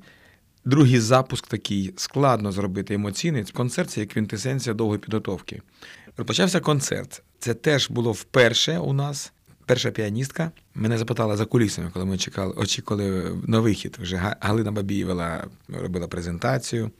другий 0.65 0.99
запуск 0.99 1.47
такий 1.47 1.93
складно 1.97 2.51
зробити 2.51 2.93
емоційний. 2.93 3.43
Концерт 3.43 3.89
це 3.89 3.99
як 3.99 4.09
квінтесенція 4.09 4.73
довгої 4.73 4.99
підготовки. 4.99 5.61
Розпочався 6.17 6.59
концерт. 6.59 7.23
Це 7.39 7.53
теж 7.53 7.89
було 7.89 8.11
вперше 8.11 8.77
у 8.77 8.93
нас. 8.93 9.33
Перша 9.65 9.91
піаністка 9.91 10.51
мене 10.75 10.97
запитала 10.97 11.37
за 11.37 11.45
кулісами, 11.45 11.89
коли 11.93 12.05
ми 12.05 12.17
чекали, 12.17 12.53
очікували 12.53 13.31
на 13.47 13.59
вихід. 13.59 13.97
Вже 14.01 14.35
Галина 14.39 14.71
Бабієва 14.71 15.47
робила 15.67 16.07
презентацію. 16.07 16.91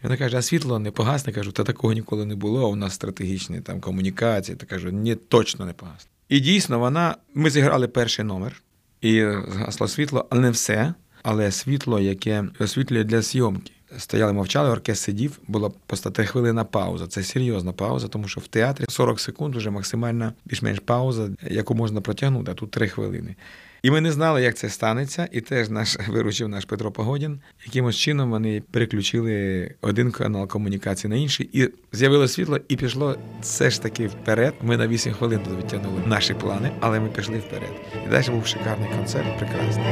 І 0.00 0.02
вона 0.02 0.16
каже: 0.16 0.36
а 0.36 0.42
світло 0.42 0.78
не 0.78 0.90
погасне. 0.90 1.32
Кажу, 1.32 1.52
та 1.52 1.64
такого 1.64 1.92
ніколи 1.92 2.24
не 2.24 2.34
було. 2.34 2.70
У 2.70 2.76
нас 2.76 2.94
стратегічні 2.94 3.60
там 3.60 3.80
комунікації. 3.80 4.56
Та 4.56 4.66
кажу, 4.66 4.90
ні, 4.90 5.14
точно 5.14 5.66
не 5.66 5.72
погасне. 5.72 6.10
І 6.28 6.40
дійсно, 6.40 6.78
вона. 6.78 7.16
Ми 7.34 7.50
зіграли 7.50 7.88
перший 7.88 8.24
номер, 8.24 8.62
і 9.00 9.20
згасло 9.48 9.88
світло, 9.88 10.26
але 10.30 10.40
не 10.40 10.50
все. 10.50 10.94
Але 11.22 11.52
світло, 11.52 12.00
яке 12.00 12.44
освітлює 12.58 13.04
для 13.04 13.22
зйомки. 13.22 13.72
Стояли, 13.96 14.32
мовчали, 14.32 14.70
оркестр 14.70 15.04
сидів, 15.04 15.38
була 15.48 15.70
просто 15.86 16.10
три 16.10 16.26
хвилина 16.26 16.64
пауза. 16.64 17.06
Це 17.06 17.22
серйозна 17.22 17.72
пауза, 17.72 18.08
тому 18.08 18.28
що 18.28 18.40
в 18.40 18.46
театрі 18.46 18.84
40 18.88 19.20
секунд 19.20 19.56
вже 19.56 19.70
максимальна 19.70 20.32
більш-менш 20.44 20.78
пауза, 20.78 21.28
яку 21.50 21.74
можна 21.74 22.00
протягнути, 22.00 22.50
а 22.50 22.54
тут 22.54 22.70
три 22.70 22.88
хвилини. 22.88 23.36
І 23.82 23.90
ми 23.90 24.00
не 24.00 24.12
знали, 24.12 24.42
як 24.42 24.56
це 24.56 24.68
станеться, 24.68 25.28
і 25.32 25.40
теж 25.40 25.68
наш 25.68 25.96
виручив 26.08 26.48
наш 26.48 26.64
Петро 26.64 26.92
Погодін. 26.92 27.40
Якимось 27.66 27.96
чином 27.96 28.30
вони 28.30 28.62
переключили 28.70 29.74
один 29.80 30.10
канал 30.10 30.48
комунікації 30.48 31.10
на 31.10 31.16
інший, 31.16 31.50
і 31.52 31.68
з'явилося 31.92 32.34
світло, 32.34 32.58
і 32.68 32.76
пішло 32.76 33.16
все 33.42 33.70
ж 33.70 33.82
таки 33.82 34.06
вперед. 34.06 34.54
Ми 34.62 34.76
на 34.76 34.88
8 34.88 35.12
хвилин 35.12 35.40
тут 35.44 35.58
відтягнули 35.58 36.02
наші 36.06 36.34
плани, 36.34 36.70
але 36.80 37.00
ми 37.00 37.08
пішли 37.08 37.38
вперед. 37.38 37.70
І 38.06 38.10
далі 38.10 38.30
був 38.30 38.46
шикарний 38.46 38.88
концерт, 38.90 39.38
прекрасний. 39.38 39.84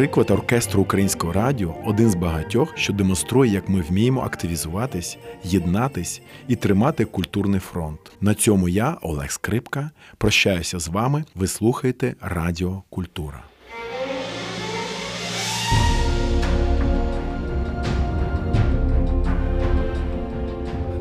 Приклад 0.00 0.30
оркестру 0.30 0.82
українського 0.82 1.32
радіо 1.32 1.74
один 1.84 2.10
з 2.10 2.14
багатьох, 2.14 2.78
що 2.78 2.92
демонструє, 2.92 3.52
як 3.52 3.68
ми 3.68 3.80
вміємо 3.80 4.20
активізуватись, 4.20 5.18
єднатись 5.44 6.22
і 6.48 6.56
тримати 6.56 7.04
культурний 7.04 7.60
фронт. 7.60 8.00
На 8.20 8.34
цьому 8.34 8.68
я, 8.68 8.96
Олег 9.02 9.30
Скрипка, 9.30 9.90
прощаюся 10.18 10.78
з 10.78 10.88
вами. 10.88 11.24
Ви 11.34 11.46
слухаєте 11.46 12.14
Радіо 12.20 12.82
Культура. 12.90 13.42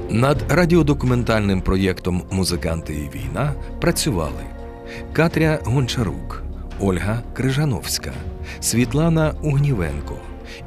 Над 0.10 0.44
радіодокументальним 0.50 1.62
проєктом 1.62 2.24
Музиканти 2.32 2.94
і 2.94 3.18
війна 3.18 3.54
працювали 3.82 4.44
Катря 5.14 5.60
Гончарук. 5.64 6.49
Ольга 6.80 7.24
Крижановська, 7.34 8.12
Світлана 8.60 9.34
Угнівенко, 9.42 10.16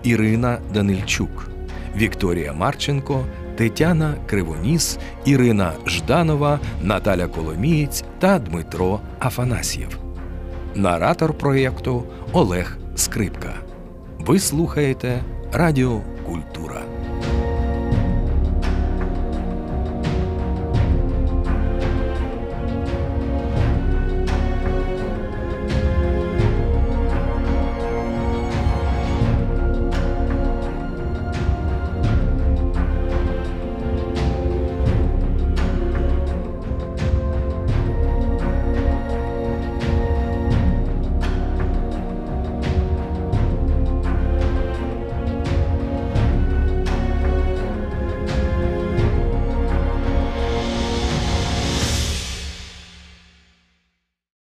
Ірина 0.03 0.59
Данильчук, 0.75 1.51
Вікторія 1.97 2.53
Марченко, 2.53 3.25
Тетяна 3.57 4.15
Кривоніс, 4.27 4.99
Ірина 5.25 5.73
Жданова, 5.87 6.61
Наталя 6.83 7.27
Коломієць 7.27 8.05
та 8.19 8.39
Дмитро 8.39 9.01
Афанасьєв. 9.21 9.99
Наратор 10.75 11.39
проєкту 11.39 12.05
Олег 12.33 12.79
Скрипка. 12.95 13.55
Ви 14.19 14.39
слухаєте 14.39 15.23
Радіо 15.53 16.01